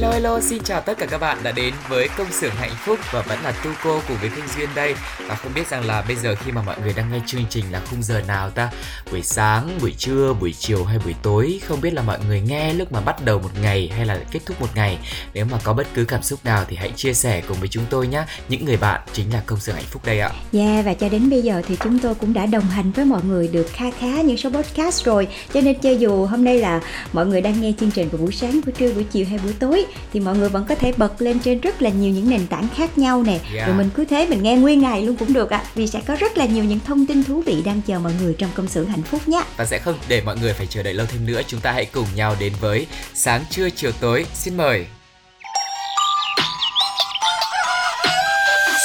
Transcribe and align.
Hello 0.00 0.12
hello, 0.12 0.40
xin 0.40 0.62
chào 0.62 0.80
tất 0.80 0.98
cả 0.98 1.06
các 1.06 1.18
bạn 1.18 1.38
đã 1.42 1.52
đến 1.52 1.74
với 1.88 2.08
công 2.16 2.32
xưởng 2.32 2.54
hạnh 2.54 2.72
phúc 2.84 2.98
và 3.12 3.22
vẫn 3.22 3.38
là 3.44 3.52
Tu 3.64 3.70
cô 3.84 4.00
cùng 4.08 4.16
với 4.20 4.30
Thanh 4.30 4.48
Duyên 4.56 4.68
đây. 4.74 4.94
Và 5.26 5.34
không 5.34 5.52
biết 5.54 5.68
rằng 5.68 5.86
là 5.86 6.04
bây 6.08 6.16
giờ 6.16 6.34
khi 6.34 6.52
mà 6.52 6.62
mọi 6.62 6.76
người 6.82 6.92
đang 6.96 7.12
nghe 7.12 7.20
chương 7.26 7.44
trình 7.50 7.64
là 7.70 7.80
khung 7.90 8.02
giờ 8.02 8.22
nào 8.28 8.50
ta? 8.50 8.70
Buổi 9.10 9.22
sáng, 9.22 9.78
buổi 9.80 9.94
trưa, 9.98 10.34
buổi 10.40 10.52
chiều 10.52 10.84
hay 10.84 10.98
buổi 11.04 11.14
tối? 11.22 11.60
Không 11.68 11.80
biết 11.80 11.94
là 11.94 12.02
mọi 12.02 12.18
người 12.28 12.40
nghe 12.40 12.72
lúc 12.72 12.92
mà 12.92 13.00
bắt 13.00 13.24
đầu 13.24 13.38
một 13.38 13.48
ngày 13.62 13.90
hay 13.96 14.06
là 14.06 14.20
kết 14.30 14.40
thúc 14.46 14.60
một 14.60 14.66
ngày. 14.74 14.98
Nếu 15.34 15.44
mà 15.44 15.58
có 15.64 15.72
bất 15.72 15.86
cứ 15.94 16.04
cảm 16.04 16.22
xúc 16.22 16.44
nào 16.44 16.64
thì 16.68 16.76
hãy 16.76 16.92
chia 16.96 17.14
sẻ 17.14 17.42
cùng 17.48 17.56
với 17.60 17.68
chúng 17.68 17.84
tôi 17.90 18.06
nhé. 18.06 18.24
Những 18.48 18.64
người 18.64 18.76
bạn 18.76 19.00
chính 19.12 19.32
là 19.32 19.42
công 19.46 19.60
xưởng 19.60 19.74
hạnh 19.74 19.84
phúc 19.90 20.02
đây 20.06 20.20
ạ. 20.20 20.30
Yeah, 20.52 20.76
Dạ, 20.76 20.82
và 20.84 20.94
cho 20.94 21.08
đến 21.08 21.30
bây 21.30 21.42
giờ 21.42 21.62
thì 21.68 21.76
chúng 21.84 21.98
tôi 21.98 22.14
cũng 22.14 22.32
đã 22.32 22.46
đồng 22.46 22.64
hành 22.64 22.92
với 22.92 23.04
mọi 23.04 23.22
người 23.22 23.48
được 23.48 23.66
kha 23.72 23.90
khá 23.98 24.20
những 24.22 24.36
số 24.36 24.50
podcast 24.50 25.04
rồi. 25.04 25.28
Cho 25.54 25.60
nên 25.60 25.78
cho 25.78 25.90
dù 25.90 26.26
hôm 26.26 26.44
nay 26.44 26.58
là 26.58 26.80
mọi 27.12 27.26
người 27.26 27.40
đang 27.40 27.60
nghe 27.60 27.72
chương 27.80 27.90
trình 27.90 28.08
vào 28.08 28.18
buổi 28.18 28.32
sáng, 28.32 28.60
buổi 28.66 28.72
trưa, 28.72 28.92
buổi 28.92 29.04
chiều 29.04 29.26
hay 29.30 29.38
buổi 29.38 29.52
tối 29.60 29.86
thì 30.12 30.20
mọi 30.20 30.36
người 30.36 30.48
vẫn 30.48 30.64
có 30.68 30.74
thể 30.74 30.92
bật 30.96 31.22
lên 31.22 31.38
trên 31.38 31.60
rất 31.60 31.82
là 31.82 31.90
nhiều 31.90 32.12
những 32.12 32.30
nền 32.30 32.46
tảng 32.46 32.68
khác 32.76 32.98
nhau 32.98 33.22
nè 33.22 33.40
Yeah. 33.54 33.66
Rồi 33.68 33.76
mình 33.76 33.90
cứ 33.94 34.04
thế 34.04 34.26
mình 34.26 34.42
nghe 34.42 34.56
nguyên 34.56 34.80
ngày 34.80 35.02
luôn 35.02 35.16
cũng 35.16 35.32
được 35.32 35.50
ạ 35.50 35.62
Vì 35.74 35.86
sẽ 35.86 36.00
có 36.06 36.16
rất 36.20 36.38
là 36.38 36.46
nhiều 36.46 36.64
những 36.64 36.80
thông 36.86 37.06
tin 37.06 37.24
thú 37.24 37.42
vị 37.46 37.62
đang 37.64 37.80
chờ 37.86 37.98
mọi 37.98 38.12
người 38.22 38.34
trong 38.38 38.50
công 38.54 38.68
xưởng 38.68 38.86
hạnh 38.86 39.02
phúc 39.02 39.28
nhé 39.28 39.42
và 39.56 39.64
sẽ 39.64 39.78
không 39.78 39.94
để 40.08 40.22
mọi 40.22 40.36
người 40.38 40.52
phải 40.52 40.66
chờ 40.66 40.82
đợi 40.82 40.94
lâu 40.94 41.06
thêm 41.06 41.26
nữa 41.26 41.40
chúng 41.46 41.60
ta 41.60 41.72
hãy 41.72 41.84
cùng 41.84 42.06
nhau 42.14 42.36
đến 42.40 42.52
với 42.60 42.86
sáng 43.14 43.44
trưa 43.50 43.70
chiều 43.70 43.92
tối 44.00 44.26
xin 44.34 44.56
mời 44.56 44.86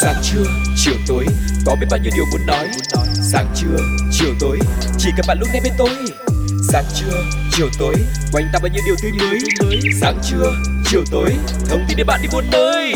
Sáng 0.01 0.15
trưa, 0.23 0.43
chiều 0.77 0.93
tối, 1.07 1.25
có 1.65 1.75
biết 1.81 1.87
bao 1.91 1.99
nhiêu 2.03 2.11
điều 2.15 2.25
muốn 2.31 2.45
nói. 2.47 2.67
Sáng 3.31 3.47
trưa, 3.55 3.77
chiều 4.11 4.33
tối, 4.39 4.59
chỉ 4.97 5.09
cần 5.17 5.25
bạn 5.27 5.37
lúc 5.39 5.49
nghe 5.53 5.59
bên 5.63 5.73
tôi. 5.77 5.89
Sáng 6.71 6.83
trưa, 6.95 7.23
chiều 7.51 7.69
tối, 7.79 7.95
quanh 8.31 8.45
ta 8.53 8.59
bao 8.59 8.69
nhiêu 8.73 8.83
điều 8.85 8.95
tươi 9.01 9.11
mới. 9.11 9.39
Sáng 10.01 10.19
trưa, 10.23 10.74
chiều 10.87 11.03
tối, 11.11 11.35
thông 11.69 11.85
tin 11.87 11.97
để 11.97 12.03
bạn 12.03 12.19
đi 12.23 12.29
buôn 12.33 12.43
nơi. 12.51 12.93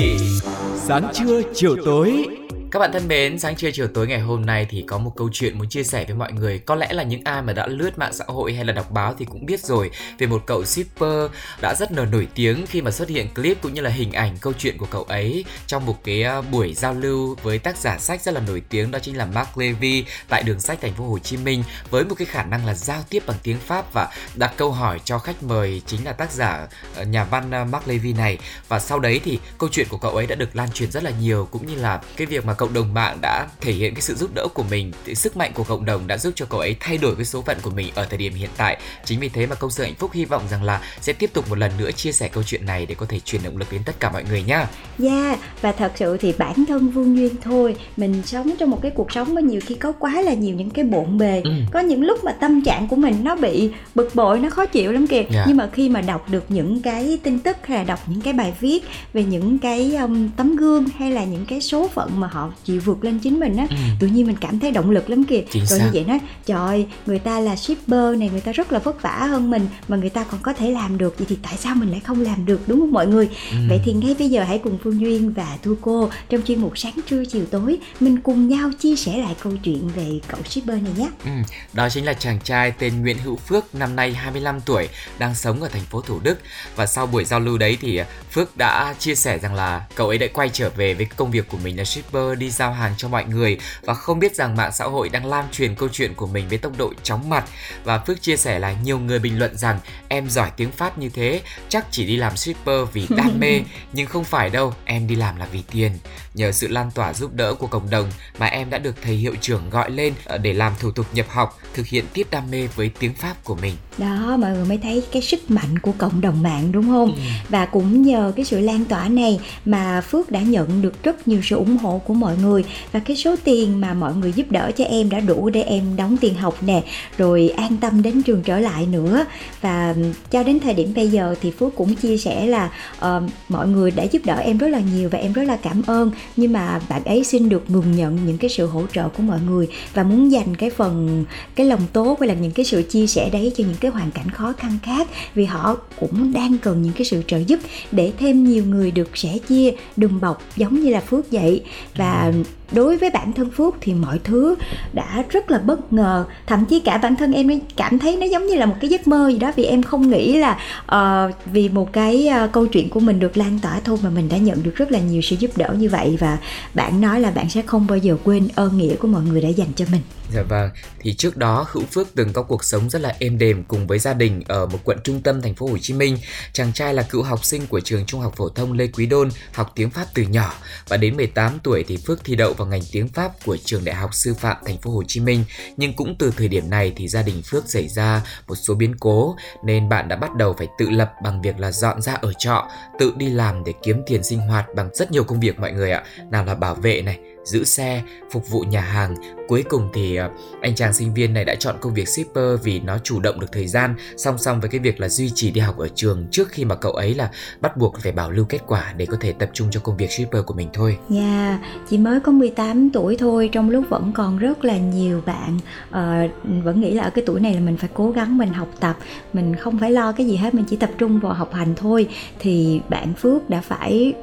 Sáng 0.76 1.12
trưa, 1.14 1.42
chiều 1.54 1.76
tối. 1.86 2.39
Các 2.72 2.80
bạn 2.80 2.92
thân 2.92 3.08
mến, 3.08 3.40
sáng 3.40 3.56
trưa 3.56 3.72
chiều 3.72 3.88
tối 3.88 4.08
ngày 4.08 4.20
hôm 4.20 4.46
nay 4.46 4.68
thì 4.70 4.84
có 4.88 4.98
một 4.98 5.14
câu 5.16 5.30
chuyện 5.34 5.58
muốn 5.58 5.70
chia 5.70 5.84
sẻ 5.84 6.06
với 6.06 6.16
mọi 6.16 6.32
người. 6.32 6.60
Có 6.60 6.76
lẽ 6.76 6.94
là 6.94 7.04
những 7.04 7.22
ai 7.24 7.42
mà 7.42 7.54
đã 7.54 7.68
lướt 7.68 7.98
mạng 7.98 8.14
xã 8.14 8.26
hội 8.28 8.54
hay 8.54 8.66
là 8.66 8.74
đọc 8.74 8.92
báo 8.92 9.16
thì 9.20 9.26
cũng 9.26 9.46
biết 9.46 9.60
rồi 9.60 9.92
về 10.18 10.28
một 10.28 10.44
cậu 10.46 10.66
shipper 10.66 11.32
đã 11.62 11.76
rất 11.80 11.92
là 11.92 12.06
nổi 12.06 12.28
tiếng 12.36 12.66
khi 12.66 12.82
mà 12.82 12.92
xuất 12.92 13.10
hiện 13.10 13.28
clip 13.36 13.62
cũng 13.62 13.74
như 13.74 13.82
là 13.82 13.90
hình 13.90 14.12
ảnh 14.12 14.38
câu 14.42 14.54
chuyện 14.54 14.78
của 14.78 14.86
cậu 14.86 15.04
ấy 15.04 15.46
trong 15.68 15.86
một 15.86 16.04
cái 16.04 16.24
à, 16.24 16.42
buổi 16.42 16.74
giao 16.74 16.94
lưu 16.94 17.36
với 17.44 17.60
tác 17.60 17.78
giả 17.78 17.98
sách 17.98 18.22
rất 18.22 18.34
là 18.34 18.42
nổi 18.48 18.62
tiếng 18.70 18.92
đó 18.92 19.00
chính 19.00 19.18
là 19.18 19.26
Mark 19.26 19.58
Levy 19.58 20.06
tại 20.28 20.44
đường 20.44 20.60
sách 20.60 20.82
thành 20.82 20.94
phố 20.94 21.04
Hồ 21.10 21.20
Chí 21.20 21.38
Minh 21.38 21.64
với 21.90 22.06
một 22.06 22.16
cái 22.18 22.26
khả 22.26 22.44
năng 22.44 22.66
là 22.66 22.74
giao 22.74 23.04
tiếp 23.10 23.24
bằng 23.28 23.38
tiếng 23.44 23.58
Pháp 23.58 23.94
và 23.94 24.10
đặt 24.36 24.54
câu 24.58 24.72
hỏi 24.72 25.00
cho 25.06 25.20
khách 25.20 25.44
mời 25.44 25.82
chính 25.86 26.06
là 26.06 26.14
tác 26.14 26.32
giả 26.32 26.68
ờ, 26.96 27.04
nhà 27.04 27.24
văn 27.24 27.52
à, 27.52 27.66
Mark 27.66 27.88
Levy 27.88 28.14
này 28.14 28.38
và 28.68 28.80
sau 28.80 29.00
đấy 29.00 29.22
thì 29.24 29.40
câu 29.58 29.70
chuyện 29.72 29.88
của 29.90 29.98
cậu 29.98 30.16
ấy 30.16 30.28
đã 30.28 30.36
được 30.36 30.56
lan 30.56 30.70
truyền 30.72 30.92
rất 30.92 31.04
là 31.04 31.12
nhiều 31.22 31.48
cũng 31.52 31.66
như 31.66 31.76
là 31.76 32.02
cái 32.18 32.28
việc 32.28 32.46
mà 32.46 32.54
cộng 32.60 32.74
đồng 32.74 32.94
mạng 32.94 33.18
đã 33.22 33.48
thể 33.62 33.72
hiện 33.72 33.94
cái 33.94 34.02
sự 34.02 34.16
giúp 34.16 34.30
đỡ 34.34 34.48
của 34.54 34.64
mình 34.70 34.92
thì 35.06 35.16
sức 35.16 35.38
mạnh 35.38 35.52
của 35.54 35.64
cộng 35.64 35.86
đồng 35.86 36.08
đã 36.08 36.18
giúp 36.18 36.34
cho 36.36 36.46
cậu 36.50 36.60
ấy 36.60 36.76
thay 36.80 36.98
đổi 36.98 37.16
cái 37.16 37.26
số 37.26 37.42
phận 37.42 37.58
của 37.62 37.70
mình 37.70 37.92
ở 37.96 38.06
thời 38.06 38.18
điểm 38.18 38.34
hiện 38.34 38.50
tại 38.58 38.78
chính 39.06 39.20
vì 39.20 39.30
thế 39.30 39.46
mà 39.46 39.56
công 39.56 39.72
sự 39.72 39.84
hạnh 39.84 39.96
phúc 39.96 40.12
hy 40.14 40.26
vọng 40.26 40.44
rằng 40.52 40.64
là 40.64 40.82
sẽ 41.02 41.14
tiếp 41.14 41.30
tục 41.34 41.50
một 41.50 41.58
lần 41.58 41.72
nữa 41.78 41.92
chia 41.92 42.12
sẻ 42.12 42.28
câu 42.28 42.44
chuyện 42.44 42.66
này 42.66 42.86
để 42.86 42.96
có 42.96 43.06
thể 43.10 43.20
truyền 43.20 43.44
động 43.44 43.58
lực 43.58 43.68
đến 43.72 43.82
tất 43.86 44.00
cả 44.00 44.12
mọi 44.12 44.24
người 44.30 44.44
nhá 44.44 44.58
Yeah, 44.58 44.70
Dạ, 45.00 45.38
và 45.62 45.72
thật 45.72 45.92
sự 45.96 46.18
thì 46.18 46.34
bản 46.38 46.66
thân 46.66 46.90
Vương 46.90 47.18
Duyên 47.18 47.36
thôi 47.42 47.76
Mình 47.98 48.22
sống 48.26 48.52
trong 48.60 48.70
một 48.70 48.80
cái 48.82 48.92
cuộc 48.96 49.12
sống 49.12 49.36
mà 49.36 49.42
nhiều 49.42 49.62
khi 49.66 49.76
có 49.76 49.92
quá 49.92 50.22
là 50.22 50.34
nhiều 50.34 50.56
những 50.56 50.70
cái 50.70 50.86
bộn 50.86 51.18
bề 51.18 51.42
Ừ. 51.44 51.52
Có 51.72 51.80
những 51.80 52.04
lúc 52.04 52.24
mà 52.24 52.32
tâm 52.32 52.62
trạng 52.62 52.88
của 52.88 52.96
mình 52.96 53.16
nó 53.24 53.36
bị 53.36 53.72
bực 53.96 54.16
bội, 54.16 54.40
nó 54.40 54.50
khó 54.50 54.66
chịu 54.66 54.92
lắm 54.92 55.08
kìa 55.08 55.24
Dạ. 55.32 55.44
Nhưng 55.48 55.58
mà 55.58 55.70
khi 55.74 55.90
mà 55.90 56.02
đọc 56.02 56.30
được 56.30 56.44
những 56.50 56.82
cái 56.82 57.20
tin 57.24 57.40
tức 57.40 57.58
hay 57.64 57.78
là 57.78 57.84
đọc 57.84 58.00
những 58.08 58.22
cái 58.22 58.34
bài 58.34 58.54
viết 58.60 58.84
Về 59.14 59.24
những 59.24 59.60
cái 59.60 59.96
um, 59.96 60.30
tấm 60.38 60.56
gương 60.56 60.86
hay 60.98 61.12
là 61.12 61.24
những 61.24 61.46
cái 61.46 61.62
số 61.62 61.88
phận 61.88 62.20
mà 62.20 62.28
họ 62.28 62.49
chịu 62.66 62.82
vượt 62.86 63.04
lên 63.04 63.20
chính 63.20 63.40
mình 63.40 63.58
á 63.58 63.68
Ừ. 63.70 63.76
Tự 64.00 64.08
nhiên 64.08 64.28
mình 64.28 64.36
cảm 64.42 64.60
thấy 64.60 64.72
động 64.72 64.92
lực 64.92 65.10
lắm 65.10 65.24
kìa 65.24 65.42
Chính 65.52 65.66
Rồi 65.66 65.80
xác. 65.80 65.86
như 65.86 65.92
vậy 65.94 66.04
nói, 66.08 66.20
trời 66.46 66.86
người 67.06 67.20
ta 67.20 67.40
là 67.40 67.56
shipper 67.56 68.18
này, 68.18 68.30
người 68.32 68.42
ta 68.42 68.52
rất 68.52 68.72
là 68.72 68.80
vất 68.80 69.02
vả 69.02 69.18
hơn 69.30 69.50
mình 69.52 69.68
Mà 69.88 69.98
người 69.98 70.10
ta 70.10 70.24
còn 70.24 70.40
có 70.44 70.54
thể 70.54 70.72
làm 70.72 70.98
được, 70.98 71.18
vậy 71.20 71.26
thì 71.30 71.38
tại 71.44 71.58
sao 71.58 71.76
mình 71.76 71.92
lại 71.92 72.00
không 72.00 72.22
làm 72.22 72.46
được 72.46 72.62
đúng 72.68 72.80
không 72.80 72.92
mọi 72.92 73.08
người 73.08 73.30
Ừ. 73.52 73.58
Vậy 73.70 73.82
thì 73.86 73.94
ngay 73.94 74.16
bây 74.20 74.30
giờ 74.30 74.44
hãy 74.44 74.58
cùng 74.64 74.78
Phương 74.84 75.00
Duyên 75.02 75.34
và 75.34 75.58
Thu 75.64 75.76
Cô 75.82 76.10
trong 76.30 76.42
chuyên 76.48 76.62
mục 76.62 76.78
sáng 76.78 77.00
trưa 77.10 77.26
chiều 77.26 77.46
tối 77.52 77.78
mình 78.00 78.18
cùng 78.22 78.50
nhau 78.50 78.72
chia 78.80 78.96
sẻ 78.96 79.18
lại 79.18 79.36
câu 79.44 79.54
chuyện 79.64 79.88
về 79.96 80.20
cậu 80.28 80.40
shipper 80.50 80.82
này 80.84 80.92
nhé. 80.98 81.10
Ừ, 81.26 81.32
đó 81.74 81.90
chính 81.90 82.06
là 82.06 82.14
chàng 82.14 82.40
trai 82.44 82.72
tên 82.80 83.02
Nguyễn 83.02 83.18
Hữu 83.18 83.36
Phước 83.36 83.76
năm 83.76 83.96
nay 83.96 84.14
25 84.14 84.62
tuổi 84.62 84.90
đang 85.20 85.36
sống 85.36 85.62
ở 85.62 85.68
thành 85.70 85.82
phố 85.82 86.02
Thủ 86.02 86.20
Đức 86.24 86.40
và 86.76 86.86
sau 86.86 87.08
buổi 87.08 87.26
giao 87.26 87.40
lưu 87.40 87.58
đấy 87.58 87.78
thì 87.82 88.00
Phước 88.32 88.58
đã 88.58 88.96
chia 89.00 89.16
sẻ 89.16 89.38
rằng 89.40 89.56
là 89.56 89.86
cậu 89.96 90.08
ấy 90.08 90.18
đã 90.18 90.28
quay 90.34 90.50
trở 90.54 90.70
về 90.70 90.94
với 90.94 91.06
công 91.06 91.32
việc 91.32 91.48
của 91.48 91.58
mình 91.64 91.78
là 91.78 91.84
shipper 91.84 92.38
đi 92.40 92.50
giao 92.50 92.74
hàng 92.74 92.94
cho 92.98 93.08
mọi 93.08 93.26
người 93.26 93.58
và 93.82 93.94
không 93.94 94.20
biết 94.20 94.36
rằng 94.36 94.56
mạng 94.56 94.72
xã 94.74 94.86
hội 94.86 95.10
đang 95.10 95.26
lan 95.26 95.46
truyền 95.52 95.76
câu 95.76 95.90
chuyện 95.92 96.14
của 96.14 96.28
mình 96.28 96.50
với 96.50 96.58
tốc 96.58 96.74
độ 96.78 96.94
chóng 97.04 97.30
mặt. 97.30 97.46
Và 97.84 98.00
Phước 98.00 98.22
chia 98.22 98.38
sẻ 98.38 98.60
là 98.60 98.76
nhiều 98.84 99.00
người 99.00 99.20
bình 99.20 99.40
luận 99.40 99.58
rằng 99.58 99.80
em 100.08 100.30
giỏi 100.30 100.52
tiếng 100.58 100.72
Pháp 100.72 100.98
như 100.98 101.10
thế 101.10 101.42
chắc 101.70 101.86
chỉ 101.92 102.06
đi 102.06 102.16
làm 102.16 102.38
shipper 102.38 102.88
vì 102.94 103.08
đam 103.10 103.40
mê 103.40 103.62
nhưng 103.94 104.08
không 104.08 104.24
phải 104.24 104.50
đâu 104.50 104.74
em 104.86 105.08
đi 105.08 105.16
làm 105.16 105.38
là 105.38 105.48
vì 105.52 105.64
tiền 105.72 105.92
nhờ 106.34 106.52
sự 106.52 106.68
lan 106.68 106.92
tỏa 106.96 107.14
giúp 107.14 107.34
đỡ 107.34 107.54
của 107.54 107.68
cộng 107.68 107.90
đồng 107.90 108.10
mà 108.40 108.46
em 108.46 108.70
đã 108.70 108.78
được 108.78 108.96
thầy 109.02 109.16
hiệu 109.16 109.36
trưởng 109.42 109.70
gọi 109.70 109.92
lên 109.92 110.14
ờ, 110.26 110.38
để 110.38 110.54
làm 110.54 110.74
thủ 110.80 110.92
tục 110.92 111.06
nhập 111.14 111.26
học 111.30 111.60
thực 111.74 111.88
hiện 111.88 112.06
tiếp 112.14 112.28
đam 112.32 112.52
mê 112.52 112.68
với 112.76 112.92
tiếng 113.00 113.14
Pháp 113.14 113.44
của 113.44 113.56
mình 113.56 113.74
Đó 113.98 114.38
mọi 114.40 114.52
người 114.52 114.66
mới 114.66 114.78
thấy 114.78 115.04
cái 115.12 115.22
sức 115.22 115.52
mạnh 115.52 115.80
của 115.80 115.92
cộng 115.98 116.22
đồng 116.22 116.44
mạng 116.44 116.72
đúng 116.72 116.88
không? 116.88 117.18
Và 117.50 117.66
cũng 117.66 118.02
nhờ 118.02 118.34
cái 118.36 118.46
sự 118.46 118.60
lan 118.60 118.86
tỏa 118.86 119.08
này 119.08 119.40
mà 119.66 120.02
Phước 120.02 120.32
đã 120.32 120.42
nhận 120.42 120.82
được 120.82 121.04
rất 121.04 121.28
nhiều 121.28 121.42
sự 121.44 121.56
ủng 121.56 121.78
hộ 121.78 122.02
của 122.06 122.14
mọi 122.14 122.38
người 122.38 122.64
và 122.92 123.00
cái 123.00 123.18
số 123.18 123.36
tiền 123.44 123.82
mà 123.82 123.94
mọi 123.94 124.16
người 124.16 124.32
giúp 124.32 124.52
đỡ 124.52 124.72
cho 124.78 124.84
em 124.84 125.10
đã 125.10 125.20
đủ 125.20 125.50
để 125.50 125.62
em 125.62 125.96
đóng 125.96 126.18
tiền 126.18 126.36
học 126.36 126.64
nè, 126.64 126.84
rồi 127.18 127.54
an 127.58 127.78
tâm 127.78 128.02
đến 128.02 128.24
trường 128.24 128.44
trở 128.44 128.60
lại 128.60 128.86
nữa. 128.86 129.26
Và 129.62 129.96
cho 130.32 130.44
đến 130.44 130.60
thời 130.60 130.74
điểm 130.74 130.94
bây 130.96 131.08
giờ 131.10 131.36
thì 131.42 131.52
Phước 131.52 131.76
cũng 131.76 131.96
chia 131.96 132.18
sẻ 132.18 132.46
là 132.46 132.72
ờ, 133.00 133.24
mọi 133.50 133.68
người 133.68 133.92
đã 133.92 134.04
giúp 134.04 134.22
đỡ 134.26 134.36
em 134.36 134.58
rất 134.58 134.68
là 134.68 134.80
nhiều 134.80 135.10
và 135.10 135.20
em 135.20 135.34
rất 135.34 135.44
là 135.44 135.58
cảm 135.62 135.82
ơn 135.88 136.12
nhưng 136.36 136.54
mà 136.54 136.80
bạn 136.90 137.04
ấy 137.04 137.24
xin 137.24 137.50
được 137.50 137.70
ngừng 137.70 137.92
nhận 137.92 138.26
những 138.26 138.38
cái 138.38 138.50
sự 138.50 138.68
hỗ 138.68 138.84
trợ 138.94 139.10
của 139.10 139.24
mọi 139.24 139.40
người 139.48 139.68
và 139.94 140.04
muốn 140.04 140.32
dành 140.32 140.56
cái 140.56 140.70
phần 140.70 141.26
cái 141.56 141.66
lòng 141.66 141.82
tốt 141.94 142.20
hay 142.20 142.30
là 142.30 142.36
những 142.36 142.52
cái 142.52 142.66
sự 142.66 142.82
chia 142.82 143.08
sẻ 143.08 143.30
đấy 143.30 143.54
cho 143.58 143.64
những 143.64 143.78
cái 143.80 143.92
hoàn 143.92 144.12
cảnh 144.12 144.30
khó 144.30 144.54
khăn 144.58 144.78
khác 144.84 145.08
vì 145.36 145.46
họ 145.46 145.78
cũng 146.00 146.34
đang 146.34 146.58
cần 146.58 146.82
những 146.82 146.94
cái 146.94 147.06
sự 147.06 147.24
trợ 147.28 147.38
giúp 147.38 147.60
để 147.92 148.12
thêm 148.20 148.44
nhiều 148.44 148.66
người 148.66 148.92
được 148.92 149.18
sẻ 149.18 149.38
chia 149.48 149.72
đùm 149.98 150.20
bọc 150.20 150.44
giống 150.56 150.80
như 150.82 150.90
là 150.90 151.00
Phước 151.00 151.32
vậy. 151.32 151.64
Và 151.96 152.32
đối 152.72 152.98
với 152.98 153.10
bản 153.10 153.34
thân 153.34 153.50
Phước 153.50 153.76
thì 153.82 153.94
mọi 153.94 154.20
thứ 154.24 154.56
đã 154.94 155.24
rất 155.30 155.52
là 155.52 155.58
bất 155.58 155.94
ngờ. 155.94 156.26
Thậm 156.48 156.66
chí 156.66 156.80
cả 156.80 156.98
bản 156.98 157.16
thân 157.16 157.32
em 157.32 157.50
cảm 157.76 158.00
thấy 158.00 158.18
nó 158.18 158.26
giống 158.26 158.48
như 158.48 158.56
là 158.56 158.66
một 158.66 158.76
cái 158.82 158.90
giấc 158.90 159.08
mơ 159.08 159.30
gì 159.30 159.40
đó 159.40 159.52
vì 159.56 159.64
em 159.64 159.84
không 159.84 160.10
nghĩ 160.10 160.38
là 160.38 160.60
uh, 160.96 161.36
vì 161.54 161.70
một 161.70 161.94
cái 161.94 162.30
uh, 162.44 162.52
câu 162.52 162.68
chuyện 162.68 162.90
của 162.90 163.00
mình 163.00 163.20
được 163.20 163.38
lan 163.38 163.60
tỏa 163.62 163.80
thôi 163.84 163.98
mà 164.04 164.10
mình 164.10 164.30
đã 164.30 164.38
nhận 164.38 164.64
được 164.64 164.76
rất 164.76 164.92
là 164.92 165.00
nhiều 165.00 165.22
sự 165.22 165.36
giúp 165.40 165.58
đỡ 165.58 165.76
như 165.80 165.90
vậy 165.90 166.09
và 166.18 166.38
bạn 166.74 167.02
nói 167.02 167.20
là 167.22 167.32
bạn 167.32 167.50
sẽ 167.50 167.62
không 167.62 167.88
bao 167.88 167.98
giờ 167.98 168.18
quên 168.24 168.48
ơn 168.56 168.78
nghĩa 168.78 168.96
của 168.96 169.08
mọi 169.08 169.24
người 169.24 169.42
đã 169.42 169.50
dành 169.50 169.74
cho 169.76 169.86
mình. 169.92 170.02
Dạ 170.34 170.42
vâng, 170.42 170.70
thì 171.00 171.14
trước 171.14 171.38
đó 171.38 171.68
Hữu 171.72 171.84
Phước 171.86 172.08
từng 172.16 172.34
có 172.34 172.44
cuộc 172.44 172.64
sống 172.64 172.90
rất 172.90 173.02
là 173.02 173.16
êm 173.20 173.38
đềm 173.38 173.64
cùng 173.64 173.88
với 173.88 174.00
gia 174.00 174.14
đình 174.14 174.44
ở 174.48 174.66
một 174.66 174.80
quận 174.84 174.98
trung 175.04 175.22
tâm 175.22 175.42
thành 175.42 175.56
phố 175.56 175.68
Hồ 175.68 175.78
Chí 175.78 175.94
Minh. 175.94 176.18
Chàng 176.54 176.74
trai 176.74 176.94
là 176.94 177.04
cựu 177.04 177.24
học 177.24 177.46
sinh 177.46 177.68
của 177.68 177.80
trường 177.80 178.06
Trung 178.06 178.22
học 178.22 178.34
phổ 178.36 178.50
thông 178.50 178.74
Lê 178.74 178.88
Quý 178.88 179.06
Đôn, 179.06 179.30
học 179.54 179.72
tiếng 179.76 179.90
Pháp 179.90 180.06
từ 180.14 180.24
nhỏ 180.24 180.54
và 180.88 180.98
đến 180.98 181.18
18 181.18 181.60
tuổi 181.64 181.86
thì 181.88 181.98
Phước 181.98 182.24
thi 182.24 182.36
đậu 182.36 182.54
vào 182.54 182.68
ngành 182.68 182.82
tiếng 182.92 183.08
Pháp 183.08 183.32
của 183.46 183.58
trường 183.66 183.86
Đại 183.86 183.96
học 183.96 184.14
Sư 184.14 184.34
phạm 184.34 184.58
thành 184.66 184.78
phố 184.78 184.92
Hồ 184.92 185.04
Chí 185.08 185.20
Minh. 185.20 185.44
Nhưng 185.78 185.94
cũng 185.94 186.16
từ 186.20 186.34
thời 186.38 186.48
điểm 186.48 186.70
này 186.70 186.94
thì 186.96 187.08
gia 187.08 187.22
đình 187.22 187.42
Phước 187.42 187.70
xảy 187.70 187.88
ra 187.88 188.22
một 188.48 188.56
số 188.56 188.74
biến 188.74 188.96
cố 189.00 189.36
nên 189.64 189.90
bạn 189.90 190.08
đã 190.08 190.16
bắt 190.16 190.36
đầu 190.36 190.56
phải 190.58 190.68
tự 190.78 190.90
lập 190.90 191.12
bằng 191.24 191.42
việc 191.42 191.60
là 191.60 191.72
dọn 191.72 192.02
ra 192.02 192.14
ở 192.14 192.34
trọ, 192.38 192.68
tự 193.00 193.14
đi 193.18 193.30
làm 193.30 193.64
để 193.64 193.74
kiếm 193.84 194.02
tiền 194.08 194.24
sinh 194.24 194.40
hoạt 194.40 194.66
bằng 194.76 194.90
rất 194.94 195.12
nhiều 195.12 195.24
công 195.24 195.40
việc 195.40 195.60
mọi 195.60 195.72
người 195.72 195.92
ạ. 195.92 196.04
Nào 196.32 196.46
là 196.46 196.56
bảo 196.56 196.76
vệ 196.76 197.02
này, 197.02 197.20
giữ 197.50 197.64
xe, 197.64 198.02
phục 198.32 198.50
vụ 198.50 198.62
nhà 198.62 198.82
hàng. 198.82 199.16
Cuối 199.48 199.64
cùng 199.70 199.90
thì 199.94 200.16
ờ, 200.16 200.30
anh 200.62 200.76
chàng 200.76 200.94
sinh 200.94 201.14
viên 201.14 201.34
này 201.34 201.46
đã 201.46 201.56
chọn 201.56 201.76
công 201.82 201.94
việc 201.94 202.08
shipper 202.08 202.60
vì 202.64 202.80
nó 202.80 202.98
chủ 203.04 203.20
động 203.20 203.40
được 203.40 203.52
thời 203.52 203.68
gian 203.68 203.96
song 204.18 204.38
song 204.38 204.60
với 204.60 204.70
cái 204.70 204.80
việc 204.80 205.00
là 205.00 205.10
duy 205.10 205.32
trì 205.36 205.52
đi 205.52 205.62
học 205.62 205.78
ở 205.78 205.88
trường 205.96 206.28
trước 206.32 206.50
khi 206.50 206.66
mà 206.66 206.76
cậu 206.76 206.92
ấy 206.92 207.16
là 207.16 207.32
bắt 207.62 207.78
buộc 207.78 208.00
phải 208.00 208.12
bảo 208.12 208.32
lưu 208.32 208.46
kết 208.50 208.60
quả 208.68 208.94
để 208.98 209.06
có 209.06 209.18
thể 209.20 209.32
tập 209.32 209.50
trung 209.54 209.68
cho 209.72 209.80
công 209.80 209.98
việc 209.98 210.12
shipper 210.12 210.46
của 210.46 210.54
mình 210.54 210.70
thôi. 210.74 210.98
Dạ, 211.10 211.20
yeah, 211.20 211.60
chỉ 211.90 211.98
mới 211.98 212.20
có 212.20 212.32
18 212.32 212.90
tuổi 212.90 213.18
thôi 213.20 213.50
trong 213.52 213.70
lúc 213.70 213.86
vẫn 213.90 214.12
còn 214.16 214.38
rất 214.38 214.66
là 214.66 214.78
nhiều 214.78 215.22
bạn 215.26 215.58
uh, 215.90 216.64
vẫn 216.64 216.82
nghĩ 216.82 216.92
là 216.92 217.04
ở 217.04 217.10
cái 217.10 217.24
tuổi 217.28 217.40
này 217.40 217.54
là 217.54 217.60
mình 217.60 217.78
phải 217.78 217.90
cố 217.94 218.12
gắng 218.12 218.38
mình 218.38 218.54
học 218.54 218.70
tập, 218.80 218.98
mình 219.34 219.56
không 219.56 219.80
phải 219.80 219.92
lo 219.92 220.12
cái 220.12 220.26
gì 220.26 220.36
hết, 220.36 220.54
mình 220.54 220.66
chỉ 220.70 220.76
tập 220.76 220.90
trung 220.98 221.20
vào 221.20 221.34
học 221.34 221.54
hành 221.54 221.76
thôi 221.76 222.08
thì 222.40 222.82
bạn 222.90 223.14
Phước 223.14 223.50
đã 223.50 223.62
phải 223.62 224.14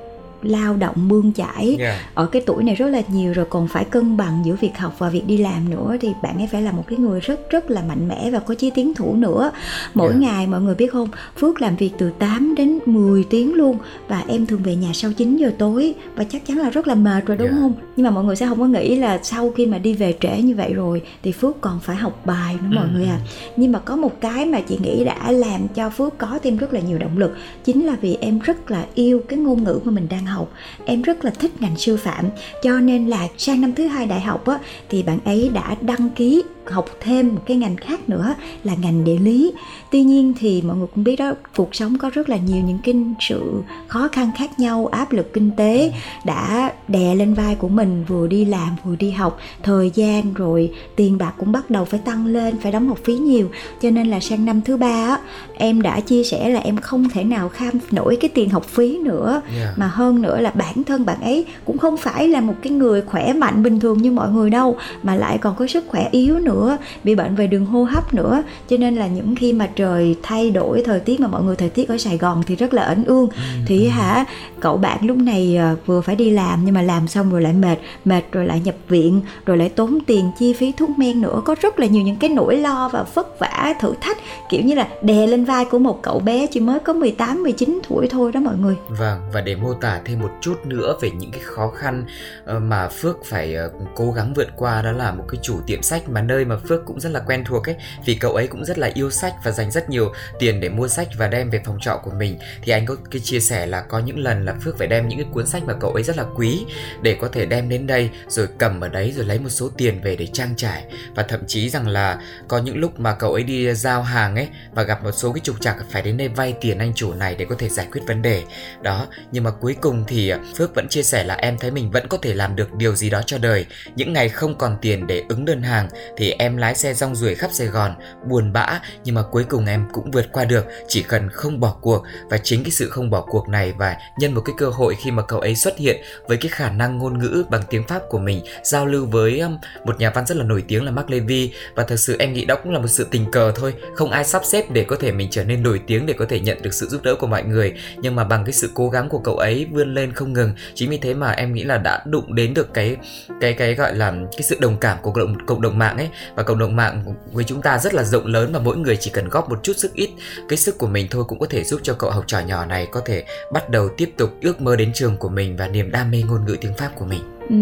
lao 0.47 0.77
động 0.77 1.09
bươn 1.09 1.33
chải 1.33 1.77
yeah. 1.79 2.01
ở 2.15 2.27
cái 2.27 2.43
tuổi 2.47 2.65
này 2.65 2.75
rất 2.75 2.87
là 2.87 3.03
nhiều 3.09 3.33
rồi 3.33 3.47
còn 3.51 3.69
phải 3.69 3.85
cân 3.85 4.17
bằng 4.17 4.43
giữa 4.45 4.55
việc 4.61 4.79
học 4.79 4.95
và 4.99 5.09
việc 5.09 5.27
đi 5.27 5.37
làm 5.37 5.71
nữa 5.71 5.97
thì 6.01 6.13
bạn 6.23 6.37
ấy 6.39 6.49
phải 6.53 6.63
là 6.63 6.73
một 6.73 6.85
cái 6.87 6.99
người 6.99 7.21
rất 7.21 7.51
rất 7.51 7.71
là 7.71 7.83
mạnh 7.83 8.09
mẽ 8.09 8.31
và 8.31 8.39
có 8.39 8.55
chí 8.55 8.71
tiến 8.71 8.95
thủ 8.95 9.15
nữa 9.15 9.51
mỗi 9.95 10.09
yeah. 10.09 10.21
ngày 10.21 10.47
mọi 10.47 10.61
người 10.61 10.75
biết 10.75 10.93
không 10.93 11.09
Phước 11.37 11.61
làm 11.61 11.77
việc 11.77 11.91
từ 11.99 12.11
8 12.19 12.55
đến 12.55 12.79
10 12.87 13.25
tiếng 13.25 13.55
luôn 13.55 13.79
và 14.09 14.25
em 14.29 14.47
thường 14.47 14.63
về 14.63 14.77
nhà 14.77 14.91
sau 14.93 15.13
9 15.13 15.37
giờ 15.37 15.53
tối 15.59 15.95
và 16.17 16.25
chắc 16.25 16.47
chắn 16.47 16.59
là 16.59 16.71
rất 16.71 16.87
là 16.87 16.95
mệt 16.95 17.27
rồi 17.27 17.37
đúng 17.37 17.49
yeah. 17.49 17.61
không 17.61 17.75
nhưng 17.97 18.05
mà 18.05 18.11
mọi 18.11 18.25
người 18.25 18.37
sẽ 18.37 18.47
không 18.47 18.59
có 18.59 18.67
nghĩ 18.67 18.97
là 18.97 19.19
sau 19.23 19.51
khi 19.51 19.67
mà 19.67 19.79
đi 19.79 19.95
về 19.95 20.15
trễ 20.21 20.43
như 20.43 20.55
vậy 20.55 20.73
rồi 20.75 21.03
thì 21.23 21.33
Phước 21.33 21.61
còn 21.61 21.81
phải 21.81 21.97
học 21.97 22.27
bài 22.27 22.55
nữa 22.63 22.77
mọi 22.77 22.85
ừ. 22.85 22.91
người 22.95 23.07
à 23.07 23.19
nhưng 23.57 23.73
mà 23.73 23.79
có 23.79 23.97
một 23.97 24.21
cái 24.21 24.47
mà 24.47 24.61
chị 24.61 24.79
nghĩ 24.83 25.05
đã 25.05 25.33
làm 25.33 25.69
cho 25.69 25.91
Phước 25.91 26.19
có 26.19 26.39
thêm 26.43 26.57
rất 26.57 26.75
là 26.75 26.81
nhiều 26.81 26.99
động 26.99 27.19
lực 27.19 27.37
chính 27.65 27.87
là 27.87 27.97
vì 28.01 28.17
em 28.21 28.39
rất 28.39 28.71
là 28.71 28.85
yêu 28.95 29.21
cái 29.29 29.39
ngôn 29.39 29.65
ngữ 29.65 29.81
mà 29.85 29.93
mình 29.93 30.07
đang 30.11 30.27
học 30.27 30.36
học. 30.37 30.53
Em 30.85 31.03
rất 31.03 31.25
là 31.25 31.31
thích 31.31 31.63
ngành 31.63 31.77
sư 31.77 31.97
phạm 31.97 32.25
cho 32.63 32.81
nên 32.81 33.07
là 33.07 33.29
sang 33.37 33.61
năm 33.61 33.73
thứ 33.75 33.87
hai 33.87 34.07
đại 34.07 34.21
học 34.21 34.47
á, 34.47 34.59
thì 34.89 35.03
bạn 35.03 35.19
ấy 35.25 35.51
đã 35.55 35.77
đăng 35.81 36.11
ký 36.11 36.43
học 36.71 36.87
thêm 37.01 37.35
một 37.35 37.43
cái 37.47 37.57
ngành 37.57 37.77
khác 37.77 38.09
nữa 38.09 38.35
là 38.65 38.75
ngành 38.75 39.05
địa 39.05 39.19
lý. 39.19 39.53
Tuy 39.91 40.03
nhiên 40.03 40.33
thì 40.39 40.63
mọi 40.63 40.77
người 40.77 40.87
cũng 40.95 41.05
biết 41.05 41.17
đó 41.17 41.33
cuộc 41.57 41.75
sống 41.75 41.99
có 41.99 42.11
rất 42.11 42.29
là 42.29 42.37
nhiều 42.37 42.63
những 42.67 42.79
cái 42.85 42.95
sự 43.21 43.63
khó 43.89 44.09
khăn 44.13 44.31
khác 44.39 44.61
nhau 44.61 44.87
áp 44.87 45.13
lực 45.13 45.33
kinh 45.33 45.51
tế 45.57 45.93
đã 46.25 46.73
đè 46.89 47.15
lên 47.15 47.35
vai 47.35 47.55
của 47.55 47.69
mình 47.69 48.05
vừa 48.09 48.27
đi 48.27 48.45
làm 48.45 48.69
vừa 48.85 48.97
đi 48.97 49.11
học. 49.11 49.39
Thời 49.63 49.91
gian 49.95 50.35
rồi 50.35 50.73
tiền 50.97 51.19
bạc 51.19 51.33
cũng 51.39 51.53
bắt 51.53 51.71
đầu 51.71 51.85
phải 51.85 52.01
tăng 52.05 52.27
lên 52.27 52.59
phải 52.63 52.73
đóng 52.73 52.89
học 52.89 52.99
phí 53.05 53.15
nhiều. 53.15 53.51
Cho 53.83 53.91
nên 53.91 54.07
là 54.07 54.21
sang 54.21 54.45
năm 54.45 54.61
thứ 54.61 54.77
ba 54.77 54.87
á 54.87 55.19
em 55.55 55.83
đã 55.83 56.01
chia 56.01 56.25
sẻ 56.25 56.49
là 56.49 56.61
em 56.61 56.77
không 56.77 57.09
thể 57.09 57.25
nào 57.25 57.49
kham 57.49 57.75
nổi 57.91 58.17
cái 58.21 58.31
tiền 58.35 58.49
học 58.51 58.65
phí 58.65 58.99
nữa 58.99 59.43
yeah. 59.57 59.79
mà 59.79 59.87
hơn 59.87 60.16
nữa 60.23 60.41
là 60.41 60.51
bản 60.51 60.85
thân 60.85 61.07
bạn 61.07 61.21
ấy 61.21 61.47
cũng 61.65 61.79
không 61.79 61.97
phải 61.97 62.29
là 62.29 62.41
một 62.41 62.55
cái 62.63 62.73
người 62.73 63.03
khỏe 63.03 63.33
mạnh 63.33 63.63
bình 63.63 63.81
thường 63.81 64.03
như 64.03 64.11
mọi 64.11 64.31
người 64.31 64.51
đâu 64.51 64.77
mà 65.03 65.17
lại 65.17 65.39
còn 65.39 65.55
có 65.57 65.67
sức 65.67 65.85
khỏe 65.89 66.09
yếu 66.11 66.39
nữa 66.39 66.77
bị 67.05 67.15
bệnh 67.15 67.35
về 67.35 67.47
đường 67.47 67.67
hô 67.67 67.85
hấp 67.85 68.15
nữa 68.15 68.43
cho 68.69 68.77
nên 68.77 68.97
là 68.97 69.07
những 69.07 69.35
khi 69.35 69.53
mà 69.53 69.69
trời 69.77 70.17
thay 70.23 70.51
đổi 70.51 70.83
thời 70.83 71.01
tiết 71.01 71.21
mà 71.21 71.29
mọi 71.29 71.43
người 71.43 71.57
thời 71.57 71.69
tiết 71.69 71.89
ở 71.89 71.99
Sài 71.99 72.19
Gòn 72.19 72.43
thì 72.47 72.57
rất 72.57 72.75
là 72.75 72.83
ẩn 72.83 73.05
ương 73.05 73.29
ừ, 73.29 73.43
thì 73.67 73.85
ừ. 73.85 73.91
hả 73.91 74.25
cậu 74.61 74.77
bạn 74.77 74.99
lúc 75.07 75.17
này 75.17 75.57
à, 75.57 75.75
vừa 75.87 76.01
phải 76.01 76.17
đi 76.17 76.31
làm 76.31 76.65
nhưng 76.65 76.75
mà 76.75 76.83
làm 76.83 77.09
xong 77.09 77.31
rồi 77.31 77.43
lại 77.43 77.53
mệt 77.53 77.79
mệt 78.05 78.23
rồi 78.33 78.47
lại 78.47 78.61
nhập 78.65 78.75
viện 78.89 79.21
rồi 79.47 79.57
lại 79.57 79.69
tốn 79.69 79.99
tiền 80.07 80.31
chi 80.39 80.53
phí 80.53 80.73
thuốc 80.73 80.91
men 80.99 81.21
nữa 81.21 81.43
có 81.45 81.55
rất 81.61 81.81
là 81.81 81.87
nhiều 81.87 82.03
những 82.03 82.17
cái 82.17 82.31
nỗi 82.31 82.57
lo 82.57 82.91
và 82.93 83.05
vất 83.15 83.41
vả 83.41 83.75
thử 83.81 83.95
thách 84.01 84.19
kiểu 84.51 84.63
như 84.63 84.75
là 84.75 84.89
đè 85.03 85.27
lên 85.27 85.45
vai 85.45 85.65
của 85.65 85.79
một 85.79 86.03
cậu 86.03 86.19
bé 86.19 86.47
chỉ 86.47 86.61
mới 86.61 86.79
có 86.79 86.93
18 86.93 87.43
19 87.43 87.81
tuổi 87.89 88.09
thôi 88.11 88.33
đó 88.33 88.41
mọi 88.41 88.55
người. 88.57 88.77
Vâng 88.89 89.21
và 89.33 89.41
để 89.41 89.57
mô 89.57 89.75
tả 89.75 90.01
thêm 90.07 90.21
một 90.21 90.31
chút 90.41 90.67
nữa 90.67 90.97
về 91.01 91.11
những 91.11 91.31
cái 91.31 91.41
khó 91.45 91.69
khăn 91.71 92.05
ờ, 92.45 92.59
mà 92.59 92.89
Phước 92.89 93.17
phải 93.25 93.55
ờ, 93.55 93.71
cố 93.95 94.13
gắng 94.13 94.35
vượt 94.35 94.49
qua. 94.57 94.83
Đó 94.83 94.93
là 94.93 95.13
một 95.13 95.25
cái 95.29 95.41
chủ 95.43 95.61
tiệm 95.67 95.83
sách 95.83 96.09
mà 96.09 96.23
nơi 96.23 96.45
mà 96.45 96.57
Phước 96.57 96.85
cũng 96.85 97.01
rất 97.01 97.13
là 97.13 97.21
quen 97.21 97.45
thuộc 97.45 97.69
ấy, 97.69 97.77
vì 98.05 98.15
cậu 98.15 98.35
ấy 98.35 98.47
cũng 98.47 98.65
rất 98.65 98.79
là 98.79 98.91
yêu 98.95 99.11
sách 99.11 99.35
và 99.45 99.51
dành 99.51 99.71
rất 99.71 99.91
nhiều 99.91 100.13
tiền 100.39 100.61
để 100.61 100.69
mua 100.69 100.89
sách 100.89 101.09
và 101.19 101.29
đem 101.29 101.51
về 101.51 101.61
phòng 101.65 101.79
trọ 101.81 102.01
của 102.05 102.11
mình. 102.11 102.39
Thì 102.63 102.73
anh 102.73 102.87
có 102.87 102.97
cái 103.11 103.21
chia 103.25 103.41
sẻ 103.41 103.67
là 103.67 103.83
có 103.83 103.99
những 103.99 104.19
lần 104.19 104.45
là 104.45 104.55
Phước 104.65 104.79
phải 104.79 104.87
đem 104.87 105.09
những 105.09 105.19
cái 105.19 105.29
cuốn 105.33 105.47
sách 105.47 105.63
mà 105.67 105.75
cậu 105.81 105.93
ấy 105.93 106.03
rất 106.03 106.17
là 106.17 106.25
quý 106.37 106.67
để 107.03 107.17
có 107.21 107.29
thể 107.29 107.47
đem 107.47 107.69
đến 107.69 107.87
đây, 107.87 108.11
rồi 108.29 108.49
cầm 108.59 108.81
ở 108.81 108.89
đấy, 108.89 109.13
rồi 109.17 109.25
lấy 109.25 109.39
một 109.39 109.49
số 109.49 109.69
tiền 109.77 110.01
về 110.03 110.17
để 110.17 110.27
trang 110.27 110.55
trải. 110.57 110.85
Và 111.15 111.23
thậm 111.23 111.41
chí 111.47 111.71
rằng 111.71 111.89
là 111.89 112.21
có 112.49 112.59
những 112.59 112.77
lúc 112.77 113.01
mà 113.01 113.15
cậu 113.15 113.33
ấy 113.33 113.43
đi 113.43 113.75
giao 113.75 114.03
hàng 114.03 114.37
ấy 114.37 114.49
và 114.75 114.83
gặp 114.83 115.05
một 115.05 115.13
số 115.13 115.33
cái 115.33 115.41
trục 115.41 115.61
trặc, 115.61 115.77
phải 115.91 116.03
đến 116.03 116.17
đây 116.17 116.29
vay 116.29 116.55
tiền 116.61 116.79
anh 116.79 116.93
chủ 116.95 117.15
này 117.15 117.35
để 117.39 117.45
có 117.45 117.55
thể 117.59 117.69
giải 117.69 117.87
quyết 117.93 118.01
vấn 118.07 118.23
đề. 118.23 118.45
Đó, 118.83 119.07
nhưng 119.33 119.45
mà 119.45 119.51
cuối 119.51 119.77
cùng 119.81 119.96
thì 120.07 120.33
Phước 120.57 120.75
vẫn 120.75 120.89
chia 120.89 121.03
sẻ 121.03 121.25
là 121.25 121.35
em 121.35 121.59
thấy 121.59 121.71
mình 121.71 121.91
vẫn 121.91 122.09
có 122.09 122.19
thể 122.23 122.35
làm 122.35 122.57
được 122.57 122.75
điều 122.75 122.95
gì 122.95 123.11
đó 123.11 123.23
cho 123.27 123.39
đời. 123.39 123.67
Những 123.97 124.13
ngày 124.13 124.29
không 124.29 124.59
còn 124.59 124.77
tiền 124.83 125.07
để 125.07 125.23
ứng 125.29 125.45
đơn 125.45 125.63
hàng 125.63 125.89
thì 126.17 126.31
em 126.31 126.57
lái 126.57 126.75
xe 126.75 126.95
rong 126.95 127.17
ruổi 127.17 127.35
khắp 127.35 127.51
Sài 127.53 127.67
Gòn, 127.67 127.95
buồn 128.29 128.53
bã 128.53 128.81
nhưng 129.05 129.15
mà 129.15 129.23
cuối 129.31 129.45
cùng 129.49 129.67
em 129.67 129.87
cũng 129.93 130.11
vượt 130.11 130.27
qua 130.33 130.45
được, 130.45 130.67
chỉ 130.89 131.03
cần 131.03 131.29
không 131.29 131.61
bỏ 131.61 131.77
cuộc 131.81 132.05
và 132.31 132.39
chính 132.39 132.65
cái 132.65 132.71
sự 132.71 132.89
không 132.91 133.11
bỏ 133.11 133.21
cuộc 133.21 133.49
này 133.49 133.73
và 133.73 133.97
nhân 134.19 134.35
một 134.35 134.43
cái 134.45 134.55
cơ 134.59 134.69
hội 134.69 134.95
khi 135.05 135.11
mà 135.11 135.23
cậu 135.23 135.41
ấy 135.41 135.55
xuất 135.55 135.79
hiện 135.79 135.97
với 136.29 136.37
cái 136.37 136.51
khả 136.51 136.71
năng 136.71 136.99
ngôn 136.99 137.19
ngữ 137.19 137.45
bằng 137.51 137.63
tiếng 137.71 137.87
Pháp 137.89 138.03
của 138.09 138.19
mình 138.19 138.41
giao 138.63 138.87
lưu 138.87 139.07
với 139.07 139.41
um, 139.41 139.59
một 139.85 140.01
nhà 140.01 140.11
văn 140.11 140.27
rất 140.27 140.37
là 140.37 140.45
nổi 140.45 140.65
tiếng 140.69 140.85
là 140.85 140.91
Mark 140.91 141.11
Levy. 141.11 141.53
Và 141.75 141.85
thật 141.85 141.97
sự 141.97 142.17
em 142.19 142.33
nghĩ 142.33 142.45
đó 142.45 142.57
cũng 142.63 142.73
là 142.73 142.79
một 142.79 142.89
sự 142.89 143.07
tình 143.11 143.31
cờ 143.31 143.53
thôi, 143.57 143.75
không 143.95 144.11
ai 144.11 144.25
sắp 144.25 144.43
xếp 144.45 144.71
để 144.71 144.85
có 144.85 144.97
thể 144.97 145.13
mình 145.13 145.29
trở 145.31 145.45
nên 145.45 145.63
nổi 145.63 145.81
tiếng 145.87 146.07
để 146.07 146.15
có 146.19 146.27
thể 146.29 146.41
nhận 146.41 146.63
được 146.63 146.75
sự 146.75 146.87
giúp 146.87 147.03
đỡ 147.03 147.15
của 147.15 147.27
mọi 147.27 147.43
người. 147.43 147.75
Nhưng 147.97 148.17
mà 148.17 148.25
bằng 148.25 148.45
cái 148.45 148.53
sự 148.53 148.71
cố 148.75 148.89
gắng 148.89 149.09
của 149.09 149.19
cậu 149.19 149.37
ấy 149.37 149.67
vươn 149.73 149.86
lên 149.95 150.13
không 150.13 150.33
ngừng 150.33 150.53
chính 150.75 150.91
vì 150.91 150.99
thế 150.99 151.15
mà 151.15 151.31
em 151.31 151.53
nghĩ 151.53 151.63
là 151.65 151.79
đã 151.79 152.03
đụng 152.07 152.35
đến 152.35 152.55
được 152.55 152.75
cái 152.75 152.97
cái 153.41 153.53
cái 153.53 153.75
gọi 153.75 153.95
là 153.95 154.11
cái 154.11 154.43
sự 154.43 154.57
đồng 154.61 154.77
cảm 154.79 154.99
của 155.03 155.11
cộng 155.13 155.47
cộng 155.47 155.61
đồng 155.61 155.79
mạng 155.79 155.97
ấy 155.97 156.09
và 156.35 156.43
cộng 156.43 156.59
đồng 156.59 156.77
mạng 156.77 157.05
với 157.33 157.45
chúng 157.45 157.63
ta 157.63 157.79
rất 157.79 157.95
là 157.95 158.05
rộng 158.05 158.27
lớn 158.27 158.51
và 158.53 158.59
mỗi 158.59 158.77
người 158.77 158.97
chỉ 158.97 159.11
cần 159.11 159.29
góp 159.29 159.51
một 159.51 159.61
chút 159.63 159.73
sức 159.77 159.93
ít, 159.95 160.11
cái 160.49 160.57
sức 160.57 160.79
của 160.79 160.87
mình 160.87 161.07
thôi 161.11 161.25
cũng 161.29 161.39
có 161.39 161.47
thể 161.51 161.65
giúp 161.65 161.81
cho 161.83 161.95
cậu 161.95 162.11
học 162.11 162.25
trò 162.27 162.41
nhỏ 162.41 162.67
này 162.67 162.89
có 162.93 163.01
thể 163.05 163.25
bắt 163.53 163.71
đầu 163.71 163.89
tiếp 163.97 164.11
tục 164.17 164.31
ước 164.43 164.61
mơ 164.61 164.77
đến 164.77 164.93
trường 164.95 165.17
của 165.17 165.29
mình 165.29 165.57
và 165.57 165.69
niềm 165.69 165.91
đam 165.91 166.11
mê 166.11 166.23
ngôn 166.23 166.45
ngữ 166.45 166.57
tiếng 166.61 166.75
Pháp 166.75 166.91
của 166.95 167.05
mình. 167.05 167.36
Ừ, 167.49 167.57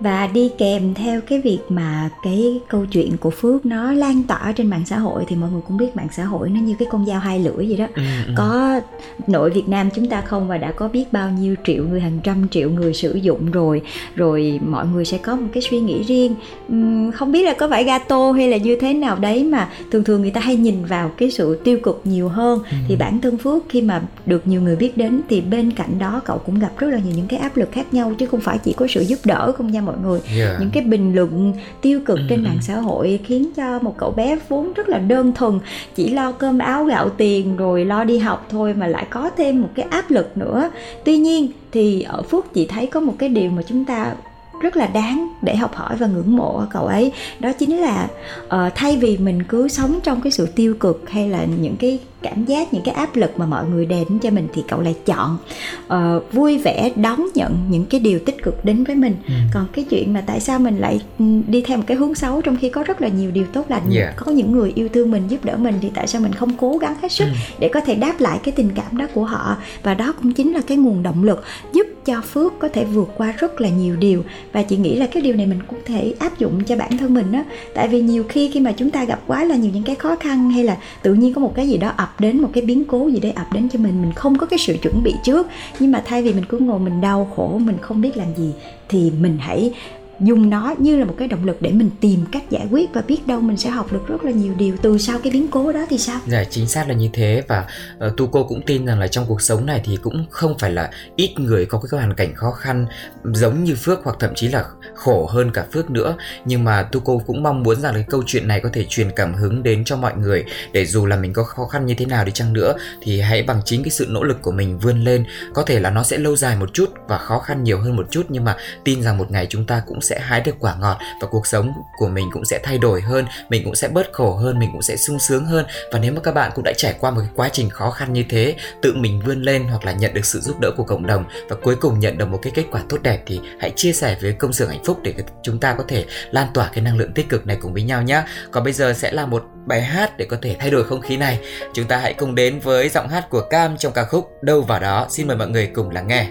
và 0.00 0.26
đi 0.26 0.50
kèm 0.58 0.94
theo 0.94 1.20
cái 1.20 1.40
việc 1.40 1.58
mà 1.68 2.10
cái 2.22 2.60
câu 2.68 2.86
chuyện 2.86 3.16
của 3.16 3.30
Phước 3.30 3.66
nó 3.66 3.92
lan 3.92 4.22
tỏa 4.22 4.52
trên 4.56 4.66
mạng 4.66 4.82
xã 4.86 4.98
hội 4.98 5.24
thì 5.28 5.36
mọi 5.36 5.50
người 5.50 5.60
cũng 5.68 5.76
biết 5.76 5.96
mạng 5.96 6.08
xã 6.12 6.24
hội 6.24 6.50
nó 6.50 6.60
như 6.60 6.74
cái 6.78 6.88
con 6.90 7.06
dao 7.06 7.20
hai 7.20 7.38
lưỡi 7.38 7.66
vậy 7.66 7.76
đó 7.76 7.86
ừ, 7.94 8.02
ừ. 8.26 8.32
có 8.36 8.80
nội 9.26 9.50
Việt 9.50 9.68
Nam 9.68 9.88
chúng 9.94 10.08
ta 10.08 10.20
không 10.20 10.48
và 10.48 10.58
đã 10.58 10.72
có 10.72 10.88
biết 10.88 11.12
bao 11.12 11.30
nhiêu 11.30 11.54
triệu 11.64 11.84
người 11.84 12.00
hàng 12.00 12.20
trăm 12.22 12.48
triệu 12.48 12.70
người 12.70 12.94
sử 12.94 13.14
dụng 13.14 13.50
rồi 13.50 13.82
rồi 14.16 14.60
mọi 14.66 14.86
người 14.86 15.04
sẽ 15.04 15.18
có 15.18 15.36
một 15.36 15.48
cái 15.52 15.62
suy 15.70 15.80
nghĩ 15.80 16.02
riêng 16.02 16.34
uhm, 16.72 17.10
không 17.10 17.32
biết 17.32 17.42
là 17.42 17.54
có 17.54 17.68
phải 17.68 17.84
gato 17.84 18.32
hay 18.32 18.48
là 18.48 18.56
như 18.56 18.76
thế 18.80 18.94
nào 18.94 19.16
đấy 19.16 19.44
mà 19.44 19.68
thường 19.90 20.04
thường 20.04 20.22
người 20.22 20.30
ta 20.30 20.40
hay 20.40 20.56
nhìn 20.56 20.84
vào 20.84 21.10
cái 21.16 21.30
sự 21.30 21.60
tiêu 21.64 21.78
cực 21.82 22.00
nhiều 22.04 22.28
hơn 22.28 22.58
ừ. 22.70 22.76
thì 22.88 22.96
bản 22.96 23.20
thân 23.20 23.38
Phước 23.38 23.64
khi 23.68 23.82
mà 23.82 24.02
được 24.26 24.46
nhiều 24.46 24.60
người 24.60 24.76
biết 24.76 24.96
đến 24.96 25.20
thì 25.28 25.40
bên 25.40 25.70
cạnh 25.70 25.98
đó 25.98 26.20
cậu 26.24 26.38
cũng 26.38 26.58
gặp 26.58 26.70
rất 26.78 26.88
là 26.90 26.98
nhiều 26.98 27.14
những 27.16 27.26
cái 27.26 27.38
áp 27.38 27.56
lực 27.56 27.72
khác 27.72 27.94
nhau 27.94 28.12
chứ 28.18 28.26
không 28.26 28.40
phải 28.40 28.58
chỉ 28.58 28.72
có 28.72 28.86
sự 28.86 29.00
giúp 29.00 29.17
đỡ 29.24 29.52
không 29.52 29.72
nha 29.72 29.80
mọi 29.80 29.96
người 30.02 30.20
yeah. 30.38 30.60
những 30.60 30.70
cái 30.70 30.82
bình 30.82 31.14
luận 31.14 31.52
tiêu 31.80 32.00
cực 32.06 32.18
trên 32.28 32.42
mạng 32.44 32.58
xã 32.62 32.76
hội 32.76 33.20
khiến 33.24 33.50
cho 33.56 33.78
một 33.78 33.94
cậu 33.98 34.10
bé 34.10 34.38
vốn 34.48 34.72
rất 34.72 34.88
là 34.88 34.98
đơn 34.98 35.32
thuần 35.32 35.58
chỉ 35.94 36.10
lo 36.10 36.32
cơm 36.32 36.58
áo 36.58 36.84
gạo 36.84 37.08
tiền 37.08 37.56
rồi 37.56 37.84
lo 37.84 38.04
đi 38.04 38.18
học 38.18 38.46
thôi 38.50 38.74
mà 38.74 38.86
lại 38.86 39.06
có 39.10 39.30
thêm 39.36 39.62
một 39.62 39.68
cái 39.74 39.86
áp 39.90 40.10
lực 40.10 40.36
nữa 40.36 40.70
tuy 41.04 41.18
nhiên 41.18 41.48
thì 41.72 42.02
ở 42.02 42.22
phúc 42.22 42.46
chị 42.54 42.66
thấy 42.66 42.86
có 42.86 43.00
một 43.00 43.14
cái 43.18 43.28
điều 43.28 43.50
mà 43.50 43.62
chúng 43.62 43.84
ta 43.84 44.14
rất 44.60 44.76
là 44.76 44.86
đáng 44.86 45.28
để 45.42 45.56
học 45.56 45.74
hỏi 45.74 45.96
và 45.96 46.06
ngưỡng 46.06 46.36
mộ 46.36 46.58
ở 46.58 46.66
cậu 46.70 46.86
ấy 46.86 47.12
đó 47.40 47.52
chính 47.58 47.80
là 47.80 48.08
uh, 48.46 48.74
thay 48.74 48.96
vì 48.96 49.16
mình 49.16 49.42
cứ 49.42 49.68
sống 49.68 49.98
trong 50.02 50.20
cái 50.20 50.32
sự 50.32 50.46
tiêu 50.46 50.74
cực 50.80 51.10
hay 51.10 51.28
là 51.28 51.44
những 51.44 51.76
cái 51.76 51.98
cảm 52.22 52.44
giác 52.44 52.74
những 52.74 52.82
cái 52.82 52.94
áp 52.94 53.16
lực 53.16 53.38
mà 53.38 53.46
mọi 53.46 53.64
người 53.66 53.86
đến 53.86 54.18
cho 54.22 54.30
mình 54.30 54.48
thì 54.54 54.64
cậu 54.68 54.80
lại 54.80 54.96
chọn 55.06 55.38
uh, 55.86 56.32
vui 56.32 56.58
vẻ 56.58 56.92
đón 56.96 57.26
nhận 57.34 57.56
những 57.70 57.86
cái 57.86 58.00
điều 58.00 58.18
tích 58.18 58.42
cực 58.42 58.64
đến 58.64 58.84
với 58.84 58.96
mình 58.96 59.16
ừ. 59.26 59.34
còn 59.54 59.66
cái 59.72 59.84
chuyện 59.90 60.12
mà 60.12 60.22
tại 60.26 60.40
sao 60.40 60.58
mình 60.58 60.78
lại 60.78 61.00
ừ, 61.18 61.24
đi 61.46 61.62
theo 61.62 61.76
một 61.76 61.84
cái 61.86 61.96
hướng 61.96 62.14
xấu 62.14 62.42
trong 62.42 62.56
khi 62.56 62.68
có 62.68 62.82
rất 62.82 63.00
là 63.00 63.08
nhiều 63.08 63.30
điều 63.30 63.46
tốt 63.52 63.64
lành 63.68 63.90
yeah. 63.94 64.16
có 64.16 64.32
những 64.32 64.52
người 64.52 64.72
yêu 64.74 64.88
thương 64.88 65.10
mình 65.10 65.28
giúp 65.28 65.44
đỡ 65.44 65.56
mình 65.56 65.74
thì 65.80 65.90
tại 65.94 66.06
sao 66.06 66.20
mình 66.20 66.32
không 66.32 66.56
cố 66.56 66.78
gắng 66.78 66.94
hết 67.02 67.12
sức 67.12 67.24
ừ. 67.24 67.30
để 67.58 67.68
có 67.68 67.80
thể 67.80 67.94
đáp 67.94 68.20
lại 68.20 68.38
cái 68.42 68.52
tình 68.52 68.70
cảm 68.74 68.96
đó 68.96 69.06
của 69.14 69.24
họ 69.24 69.56
và 69.82 69.94
đó 69.94 70.14
cũng 70.22 70.32
chính 70.32 70.52
là 70.52 70.60
cái 70.66 70.76
nguồn 70.76 71.02
động 71.02 71.24
lực 71.24 71.44
giúp 71.72 71.86
cho 72.04 72.20
phước 72.20 72.58
có 72.58 72.68
thể 72.68 72.84
vượt 72.84 73.08
qua 73.16 73.34
rất 73.38 73.60
là 73.60 73.68
nhiều 73.68 73.96
điều 73.96 74.24
và 74.52 74.62
chị 74.62 74.76
nghĩ 74.76 74.96
là 74.96 75.06
cái 75.06 75.22
điều 75.22 75.34
này 75.34 75.46
mình 75.46 75.58
cũng 75.66 75.78
thể 75.84 76.14
áp 76.18 76.38
dụng 76.38 76.64
cho 76.64 76.76
bản 76.76 76.98
thân 76.98 77.14
mình 77.14 77.32
á 77.32 77.44
tại 77.74 77.88
vì 77.88 78.00
nhiều 78.00 78.24
khi 78.28 78.50
khi 78.50 78.60
mà 78.60 78.72
chúng 78.72 78.90
ta 78.90 79.04
gặp 79.04 79.20
quá 79.26 79.44
là 79.44 79.56
nhiều 79.56 79.70
những 79.74 79.82
cái 79.82 79.96
khó 79.96 80.16
khăn 80.16 80.50
hay 80.50 80.64
là 80.64 80.76
tự 81.02 81.14
nhiên 81.14 81.34
có 81.34 81.40
một 81.40 81.52
cái 81.54 81.68
gì 81.68 81.76
đó 81.76 81.92
ập 81.96 82.07
đến 82.18 82.42
một 82.42 82.48
cái 82.52 82.64
biến 82.64 82.84
cố 82.84 83.08
gì 83.08 83.20
đấy 83.20 83.32
ập 83.32 83.46
đến 83.52 83.68
cho 83.68 83.78
mình 83.78 84.02
mình 84.02 84.12
không 84.12 84.38
có 84.38 84.46
cái 84.46 84.58
sự 84.58 84.76
chuẩn 84.82 85.02
bị 85.02 85.14
trước. 85.24 85.46
Nhưng 85.80 85.92
mà 85.92 86.02
thay 86.06 86.22
vì 86.22 86.32
mình 86.32 86.44
cứ 86.48 86.58
ngồi 86.58 86.78
mình 86.78 87.00
đau 87.00 87.30
khổ, 87.36 87.58
mình 87.64 87.76
không 87.80 88.00
biết 88.00 88.16
làm 88.16 88.34
gì, 88.36 88.52
thì 88.88 89.12
mình 89.20 89.38
hãy 89.40 89.72
dùng 90.20 90.50
nó 90.50 90.74
như 90.78 90.96
là 90.96 91.04
một 91.04 91.14
cái 91.18 91.28
động 91.28 91.44
lực 91.44 91.62
để 91.62 91.72
mình 91.72 91.90
tìm 92.00 92.24
cách 92.32 92.50
giải 92.50 92.66
quyết 92.70 92.90
và 92.94 93.02
biết 93.06 93.26
đâu 93.26 93.40
mình 93.40 93.56
sẽ 93.56 93.70
học 93.70 93.92
được 93.92 94.08
rất 94.08 94.24
là 94.24 94.30
nhiều 94.30 94.54
điều. 94.58 94.76
Từ 94.82 94.98
sau 94.98 95.18
cái 95.22 95.32
biến 95.32 95.48
cố 95.50 95.72
đó 95.72 95.86
thì 95.88 95.98
sao? 95.98 96.20
Dạ 96.26 96.44
chính 96.44 96.66
xác 96.66 96.88
là 96.88 96.94
như 96.94 97.08
thế 97.12 97.42
và 97.48 97.66
uh, 98.06 98.16
tu 98.16 98.26
cô 98.26 98.44
cũng 98.44 98.62
tin 98.62 98.86
rằng 98.86 99.00
là 99.00 99.06
trong 99.06 99.24
cuộc 99.28 99.42
sống 99.42 99.66
này 99.66 99.80
thì 99.84 99.96
cũng 100.02 100.26
không 100.30 100.58
phải 100.58 100.70
là 100.70 100.90
ít 101.16 101.34
người 101.38 101.66
có 101.66 101.80
cái 101.80 102.00
hoàn 102.00 102.14
cảnh 102.14 102.34
khó 102.34 102.50
khăn 102.50 102.86
giống 103.24 103.64
như 103.64 103.74
Phước 103.74 104.00
hoặc 104.04 104.16
thậm 104.20 104.34
chí 104.34 104.48
là 104.48 104.64
khổ 104.94 105.26
hơn 105.26 105.50
cả 105.54 105.64
Phước 105.72 105.90
nữa. 105.90 106.16
Nhưng 106.44 106.64
mà 106.64 106.82
tu 106.82 107.00
cô 107.00 107.22
cũng 107.26 107.42
mong 107.42 107.62
muốn 107.62 107.80
rằng 107.80 107.94
cái 107.94 108.04
câu 108.08 108.22
chuyện 108.26 108.48
này 108.48 108.60
có 108.60 108.68
thể 108.72 108.84
truyền 108.88 109.10
cảm 109.16 109.34
hứng 109.34 109.62
đến 109.62 109.84
cho 109.84 109.96
mọi 109.96 110.16
người 110.16 110.44
để 110.72 110.86
dù 110.86 111.06
là 111.06 111.16
mình 111.16 111.32
có 111.32 111.42
khó 111.42 111.66
khăn 111.66 111.86
như 111.86 111.94
thế 111.94 112.06
nào 112.06 112.24
đi 112.24 112.32
chăng 112.32 112.52
nữa 112.52 112.74
thì 113.02 113.20
hãy 113.20 113.42
bằng 113.42 113.60
chính 113.64 113.82
cái 113.82 113.90
sự 113.90 114.06
nỗ 114.08 114.24
lực 114.24 114.42
của 114.42 114.52
mình 114.52 114.78
vươn 114.78 115.04
lên. 115.04 115.24
Có 115.54 115.62
thể 115.62 115.80
là 115.80 115.90
nó 115.90 116.02
sẽ 116.02 116.18
lâu 116.18 116.36
dài 116.36 116.56
một 116.56 116.74
chút 116.74 116.90
và 117.08 117.18
khó 117.18 117.38
khăn 117.38 117.64
nhiều 117.64 117.80
hơn 117.80 117.96
một 117.96 118.06
chút 118.10 118.26
nhưng 118.28 118.44
mà 118.44 118.56
tin 118.84 119.02
rằng 119.02 119.18
một 119.18 119.30
ngày 119.30 119.46
chúng 119.50 119.66
ta 119.66 119.82
cũng 119.86 120.00
sẽ 120.08 120.20
hái 120.20 120.40
được 120.40 120.56
quả 120.60 120.76
ngọt 120.80 120.98
và 121.20 121.28
cuộc 121.30 121.46
sống 121.46 121.72
của 121.98 122.08
mình 122.08 122.30
cũng 122.32 122.44
sẽ 122.44 122.60
thay 122.62 122.78
đổi 122.78 123.00
hơn, 123.00 123.26
mình 123.48 123.64
cũng 123.64 123.74
sẽ 123.74 123.88
bớt 123.88 124.12
khổ 124.12 124.34
hơn, 124.34 124.58
mình 124.58 124.70
cũng 124.72 124.82
sẽ 124.82 124.96
sung 124.96 125.18
sướng 125.18 125.46
hơn. 125.46 125.66
Và 125.92 125.98
nếu 125.98 126.12
mà 126.12 126.20
các 126.20 126.34
bạn 126.34 126.50
cũng 126.54 126.64
đã 126.64 126.72
trải 126.76 126.94
qua 127.00 127.10
một 127.10 127.20
cái 127.20 127.30
quá 127.34 127.48
trình 127.52 127.70
khó 127.70 127.90
khăn 127.90 128.12
như 128.12 128.24
thế, 128.28 128.54
tự 128.82 128.94
mình 128.94 129.22
vươn 129.26 129.42
lên 129.42 129.64
hoặc 129.68 129.84
là 129.84 129.92
nhận 129.92 130.14
được 130.14 130.24
sự 130.24 130.40
giúp 130.40 130.60
đỡ 130.60 130.70
của 130.76 130.84
cộng 130.84 131.06
đồng 131.06 131.24
và 131.48 131.56
cuối 131.62 131.76
cùng 131.76 132.00
nhận 132.00 132.18
được 132.18 132.28
một 132.28 132.38
cái 132.42 132.52
kết 132.54 132.64
quả 132.70 132.82
tốt 132.88 132.98
đẹp 133.02 133.22
thì 133.26 133.40
hãy 133.60 133.72
chia 133.76 133.92
sẻ 133.92 134.16
với 134.22 134.32
công 134.32 134.52
xưởng 134.52 134.68
hạnh 134.68 134.84
phúc 134.84 134.98
để 135.02 135.14
chúng 135.42 135.60
ta 135.60 135.74
có 135.74 135.84
thể 135.88 136.04
lan 136.30 136.48
tỏa 136.54 136.70
cái 136.72 136.84
năng 136.84 136.98
lượng 136.98 137.12
tích 137.12 137.28
cực 137.28 137.46
này 137.46 137.56
cùng 137.60 137.72
với 137.72 137.82
nhau 137.82 138.02
nhé 138.02 138.22
còn 138.50 138.64
bây 138.64 138.72
giờ 138.72 138.92
sẽ 138.92 139.12
là 139.12 139.26
một 139.26 139.44
bài 139.66 139.82
hát 139.82 140.18
để 140.18 140.24
có 140.24 140.36
thể 140.42 140.56
thay 140.58 140.70
đổi 140.70 140.84
không 140.84 141.00
khí 141.00 141.16
này. 141.16 141.40
Chúng 141.72 141.86
ta 141.86 141.96
hãy 141.96 142.14
cùng 142.14 142.34
đến 142.34 142.60
với 142.60 142.88
giọng 142.88 143.08
hát 143.08 143.30
của 143.30 143.42
cam 143.50 143.76
trong 143.76 143.92
ca 143.92 144.04
khúc 144.04 144.42
đâu 144.42 144.62
vào 144.62 144.80
đó. 144.80 145.06
Xin 145.10 145.26
mời 145.26 145.36
mọi 145.36 145.48
người 145.48 145.66
cùng 145.66 145.90
lắng 145.90 146.06
nghe. 146.06 146.28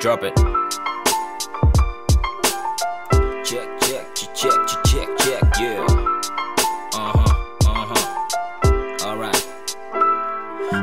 Drop 0.00 0.22
it. 0.22 0.32
Check, 3.44 3.68
check, 3.80 4.06
check, 4.14 4.34
check, 4.34 4.54
check, 4.84 5.08
check, 5.18 5.42
yeah. 5.60 5.84
Uh 6.94 7.12
huh, 7.12 7.28
uh 7.66 7.86
huh. 7.88 9.04
Alright. 9.04 9.36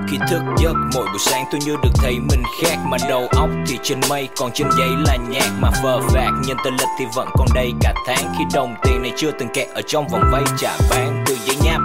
Khi 0.10 0.18
thức 0.30 0.42
giấc 0.58 0.74
mỗi 0.94 1.06
buổi 1.06 1.20
sáng 1.20 1.46
tôi 1.52 1.62
như 1.66 1.76
được 1.84 1.90
thấy 1.96 2.20
mình 2.20 2.44
khác 2.62 2.78
Mà 2.86 2.98
đầu 3.10 3.28
óc 3.28 3.50
thì 3.68 3.80
trên 3.84 4.00
mây 4.10 4.30
còn 4.38 4.52
trên 4.54 4.68
giấy 4.78 4.90
là 5.08 5.18
nhạc 5.30 5.50
Mà 5.60 5.70
phờ 5.84 6.00
phạt 6.02 6.32
nhân 6.48 6.58
tên 6.64 6.74
lịch 6.74 6.90
thì 7.00 7.06
vẫn 7.16 7.28
còn 7.38 7.48
đây 7.56 7.72
cả 7.82 7.94
tháng 8.06 8.34
Khi 8.38 8.44
đồng 8.54 8.76
tiền 8.84 9.02
này 9.02 9.12
chưa 9.16 9.32
từng 9.32 9.50
kẹt 9.54 9.68
ở 9.68 9.82
trong 9.88 10.08
vòng 10.08 10.24
vay 10.32 10.44
trả 10.58 10.78
bán 10.90 11.24
Từ 11.28 11.38
giấy 11.46 11.56
nháp 11.64 11.82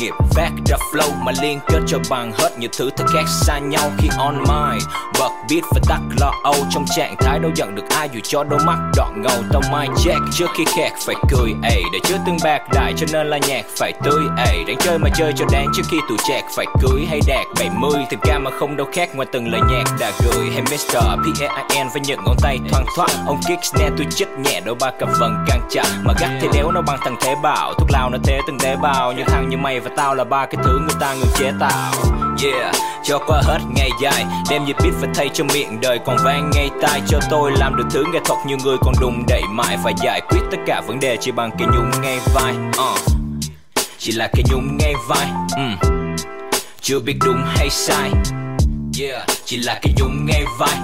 nghiệp 0.00 0.14
phát 0.30 0.50
ra 0.66 0.76
flow 0.92 1.24
mà 1.24 1.32
liên 1.42 1.60
kết 1.68 1.80
cho 1.86 1.98
bằng 2.10 2.32
hết 2.32 2.58
nhiều 2.58 2.70
thứ 2.78 2.90
thật 2.96 3.04
khác 3.14 3.24
xa 3.28 3.58
nhau 3.58 3.90
khi 3.98 4.08
on 4.18 4.38
my 4.38 4.78
bật 5.18 5.30
beat 5.50 5.64
và 5.74 5.80
tắt 5.88 6.00
lo 6.20 6.32
âu 6.42 6.54
trong 6.70 6.84
trạng 6.96 7.16
thái 7.18 7.38
đâu 7.38 7.50
giận 7.54 7.74
được 7.74 7.82
ai 7.90 8.08
dù 8.12 8.20
cho 8.22 8.44
đôi 8.44 8.60
mắt 8.66 8.78
đỏ 8.96 9.10
ngầu. 9.16 9.42
Tao 9.52 9.62
mai 9.72 9.88
check 10.04 10.20
trước 10.32 10.46
khi 10.54 10.64
khẹt 10.76 10.92
phải 11.06 11.14
cười 11.30 11.54
ey 11.62 11.82
để 11.92 11.98
chưa 12.04 12.16
từng 12.26 12.36
bạc 12.44 12.62
đại 12.72 12.94
cho 12.96 13.06
nên 13.12 13.26
là 13.26 13.38
nhạc 13.48 13.64
phải 13.78 13.92
tươi 14.04 14.22
ey 14.46 14.64
đang 14.64 14.76
chơi 14.76 14.98
mà 14.98 15.08
chơi 15.16 15.32
cho 15.36 15.44
đáng 15.52 15.66
trước 15.76 15.82
khi 15.90 15.96
tụi 16.08 16.18
chẹt 16.28 16.44
phải 16.56 16.66
cưới 16.82 17.06
hay 17.08 17.20
đạt 17.26 17.46
70 17.60 18.04
tình 18.10 18.20
ca 18.22 18.38
mà 18.38 18.50
không 18.50 18.76
đâu 18.76 18.86
khác 18.92 19.14
ngoài 19.14 19.28
từng 19.32 19.48
lời 19.52 19.60
nhạc 19.70 19.84
đã 20.00 20.12
gửi. 20.24 20.50
Hay 20.52 20.62
Mr. 20.62 20.96
P.A.I.N 20.96 21.88
với 21.92 22.00
những 22.06 22.20
ngón 22.24 22.36
tay 22.42 22.58
thoang 22.70 22.84
thoát 22.96 23.10
ông 23.26 23.40
kick 23.48 23.64
snare 23.64 23.90
tôi 23.96 24.06
chích 24.10 24.28
nhẹ 24.44 24.60
đôi 24.64 24.74
ba 24.74 24.90
cặp 24.90 25.08
vần 25.20 25.44
càng 25.48 25.60
chặt. 25.70 25.86
Mà 26.04 26.14
gắt 26.20 26.30
thì 26.40 26.48
đéo 26.54 26.72
nó 26.72 26.82
bằng 26.82 26.98
thằng 27.04 27.16
thế 27.20 27.34
bảo 27.42 27.74
thuốc 27.78 27.90
lao 27.90 28.10
nó 28.10 28.18
thế 28.24 28.40
từng 28.46 28.58
tế 28.58 28.76
bào. 28.82 29.12
Như 29.12 29.22
thằng 29.26 29.48
như 29.48 29.56
mày 29.56 29.80
và 29.80 29.89
tao 29.96 30.14
là 30.14 30.24
ba 30.24 30.46
cái 30.46 30.62
thứ 30.64 30.78
người 30.78 30.96
ta 31.00 31.14
ngừng 31.14 31.32
chế 31.38 31.52
tạo 31.60 31.92
Yeah, 32.42 32.74
cho 33.02 33.18
qua 33.26 33.42
hết 33.44 33.58
ngày 33.74 33.90
dài 34.02 34.26
Đem 34.50 34.66
gì 34.66 34.72
beat 34.72 34.94
và 35.00 35.08
thay 35.14 35.28
cho 35.34 35.44
miệng 35.44 35.80
đời 35.80 35.98
còn 36.06 36.16
vang 36.24 36.50
ngay 36.54 36.70
tai 36.82 37.02
Cho 37.08 37.18
tôi 37.30 37.52
làm 37.56 37.76
được 37.76 37.84
thứ 37.90 38.04
nghệ 38.12 38.18
thuật 38.24 38.38
như 38.46 38.56
người 38.64 38.76
còn 38.80 38.94
đùng 39.00 39.24
đẩy 39.28 39.42
mãi 39.50 39.78
Phải 39.84 39.94
giải 40.02 40.20
quyết 40.28 40.40
tất 40.50 40.56
cả 40.66 40.82
vấn 40.86 41.00
đề 41.00 41.16
chỉ 41.20 41.30
bằng 41.30 41.50
cái 41.58 41.68
nhung 41.74 41.90
ngay 42.02 42.18
vai 42.34 42.54
uh. 42.68 43.00
Chỉ 43.98 44.12
là 44.12 44.28
cái 44.32 44.42
nhung 44.50 44.76
ngay 44.78 44.94
vai 45.08 45.26
mm. 45.58 45.76
Chưa 46.80 47.00
biết 47.00 47.16
đúng 47.24 47.42
hay 47.46 47.70
sai 47.70 48.10
Yeah, 49.00 49.22
chỉ 49.44 49.56
là 49.56 49.78
cái 49.82 49.94
nhung 49.98 50.26
ngay 50.26 50.44
vai 50.58 50.76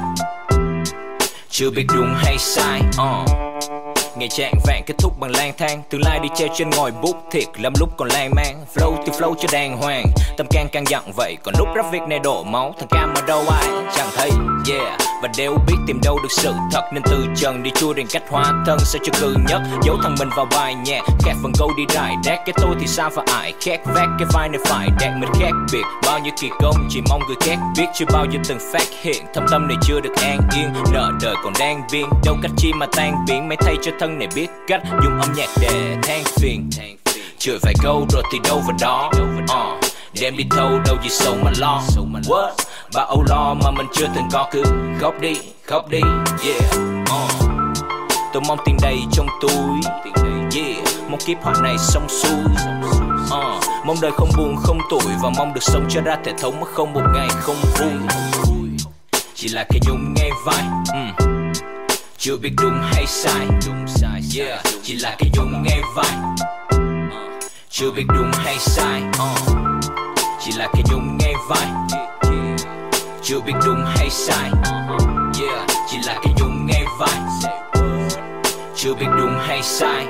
Chưa 1.50 1.70
biết 1.70 1.86
đúng 1.94 2.14
hay 2.16 2.38
sai 2.38 2.80
uh. 3.00 3.75
Ngày 4.18 4.28
trạng 4.28 4.54
vạn 4.66 4.82
kết 4.86 4.94
thúc 4.98 5.12
bằng 5.20 5.30
lang 5.30 5.52
thang. 5.58 5.82
Tương 5.90 6.00
lai 6.04 6.18
đi 6.22 6.28
treo 6.36 6.48
trên 6.54 6.70
ngòi 6.70 6.92
bút 7.02 7.16
thiệt, 7.30 7.44
lắm 7.56 7.72
lúc 7.80 7.88
còn 7.96 8.08
lan 8.08 8.30
man 8.34 8.64
Flow 8.74 9.02
thì 9.06 9.12
flow 9.12 9.34
cho 9.34 9.48
đàng 9.52 9.76
hoàng. 9.76 10.06
Tâm 10.36 10.46
can 10.50 10.68
càng 10.72 10.84
dặn 10.86 11.02
vậy, 11.16 11.36
Còn 11.42 11.54
lúc 11.58 11.68
rap 11.76 11.92
việc 11.92 12.02
này 12.08 12.18
đổ 12.18 12.44
máu. 12.44 12.74
Thằng 12.78 12.88
cam 12.90 13.14
mà 13.14 13.20
đâu 13.26 13.44
ai 13.48 13.68
chẳng 13.96 14.08
thấy. 14.16 14.30
Yeah 14.68 15.00
Và 15.22 15.28
đều 15.36 15.58
biết 15.66 15.74
tìm 15.86 16.00
đâu 16.02 16.18
được 16.22 16.28
sự 16.30 16.52
thật. 16.72 16.82
Nên 16.92 17.02
từ 17.02 17.26
trần 17.36 17.62
đi 17.62 17.70
chui 17.70 17.94
đèn 17.94 18.06
cách 18.06 18.22
hóa 18.28 18.52
thân 18.66 18.78
sẽ 18.78 18.98
cho 19.04 19.12
cư 19.20 19.36
nhất. 19.48 19.62
Giấu 19.82 19.96
thằng 20.02 20.14
mình 20.18 20.28
vào 20.36 20.46
bài 20.50 20.74
nhạc 20.74 21.00
Khác 21.24 21.32
phần 21.42 21.52
câu 21.58 21.70
đi 21.76 21.82
rải 21.94 22.14
đét 22.24 22.38
Cái 22.46 22.54
tôi 22.56 22.76
thì 22.80 22.86
sao 22.86 23.10
phải 23.10 23.24
ai 23.32 23.54
Khác 23.60 23.80
vác 23.84 24.08
cái 24.18 24.28
vai 24.32 24.48
này 24.48 24.60
phải 24.64 24.88
đạt 25.00 25.16
mình 25.16 25.30
khác 25.40 25.50
biệt. 25.72 25.84
Bao 26.06 26.18
nhiêu 26.18 26.32
kỳ 26.40 26.48
công 26.60 26.88
chỉ 26.90 27.00
mong 27.08 27.20
người 27.26 27.36
khác 27.40 27.58
biết. 27.76 27.86
Chưa 27.94 28.06
bao 28.12 28.26
giờ 28.32 28.40
từng 28.48 28.58
phát 28.72 28.86
hiện 29.02 29.24
Thâm 29.34 29.46
tâm 29.50 29.68
này 29.68 29.76
chưa 29.82 30.00
được 30.00 30.16
an 30.22 30.40
yên. 30.56 30.72
Nợ 30.92 31.12
đời 31.22 31.34
còn 31.44 31.52
đang 31.58 31.82
biên 31.92 32.06
Đâu 32.24 32.36
cách 32.42 32.52
chi 32.56 32.72
mà 32.72 32.86
tan 32.96 33.14
biến. 33.28 33.48
Mấy 33.48 33.56
thay 33.56 33.76
cho 33.82 33.92
thân 34.00 34.18
này 34.18 34.28
biết 34.34 34.46
cách 34.66 34.82
dùng 35.02 35.20
âm 35.20 35.32
nhạc 35.36 35.48
để 35.60 35.96
than 36.02 36.24
phiền. 36.24 36.70
Chửi 37.38 37.58
vài 37.62 37.74
câu 37.82 38.06
rồi 38.12 38.22
thì 38.32 38.38
đâu 38.44 38.62
vào 38.66 38.76
đó. 38.80 39.10
Uh, 39.14 39.84
đem 40.20 40.36
đi 40.36 40.44
thâu 40.50 40.70
đâu 40.86 40.96
gì 41.02 41.08
sâu 41.08 41.34
mà 41.42 41.50
lo. 41.58 41.82
What? 42.26 42.52
Và 42.92 43.02
âu 43.02 43.24
lo 43.28 43.54
mà 43.54 43.70
mình 43.70 43.86
chưa 43.92 44.06
từng 44.14 44.28
có 44.32 44.48
cứ 44.50 44.62
khóc 45.00 45.14
đi 45.20 45.34
khóc 45.66 45.88
đi 45.88 46.00
yeah 46.44 46.74
uh. 47.00 47.30
tôi 48.32 48.42
mong 48.48 48.58
tiền 48.64 48.76
đầy 48.82 48.98
trong 49.12 49.26
túi 49.40 49.80
yeah. 50.56 50.84
Mong 51.10 51.20
kiếp 51.26 51.42
họ 51.42 51.52
này 51.62 51.78
xong 51.78 52.08
xuôi 52.08 52.44
uh, 53.24 53.64
mong 53.86 53.96
đời 54.00 54.10
không 54.16 54.28
buồn 54.36 54.56
không 54.56 54.78
tuổi 54.90 55.12
và 55.22 55.30
mong 55.36 55.54
được 55.54 55.62
sống 55.62 55.86
cho 55.88 56.00
ra 56.00 56.16
thể 56.24 56.32
thống 56.38 56.60
mà 56.60 56.66
không 56.74 56.92
một 56.92 57.02
ngày 57.14 57.28
không 57.28 57.56
vui. 57.78 57.90
Chỉ 59.34 59.48
là 59.48 59.64
cái 59.68 59.80
nhung 59.86 60.14
nghe 60.14 60.30
vai 60.44 60.62
mm 60.94 61.26
chưa 62.18 62.36
biết 62.36 62.50
đúng 62.62 62.80
hay 62.82 63.06
sai 63.06 63.46
yeah. 64.38 64.60
Chỉ 64.82 64.94
là 64.96 65.16
cái 65.18 65.30
nhung 65.34 65.62
nghe 65.62 65.80
vai 65.94 66.12
uh. 66.74 67.42
chưa 67.70 67.90
biết 67.90 68.04
đúng 68.08 68.30
hay 68.32 68.58
sai 68.58 69.02
uh. 69.08 69.56
chỉ 70.40 70.52
là 70.52 70.68
cái 70.72 70.82
nhung 70.90 71.18
nghe 71.18 71.32
vai 71.48 71.66
chưa 73.28 73.40
biết 73.40 73.52
đúng 73.66 73.84
hay 73.86 74.10
sai. 74.10 74.50
Yeah, 75.40 75.68
chỉ 75.90 75.98
là 76.06 76.20
cái 76.22 76.34
nhung 76.40 76.66
nghe 76.66 76.84
vai. 76.98 77.20
Chưa 78.74 78.94
biết 78.94 79.06
đúng 79.18 79.38
hay 79.38 79.62
sai. 79.62 80.06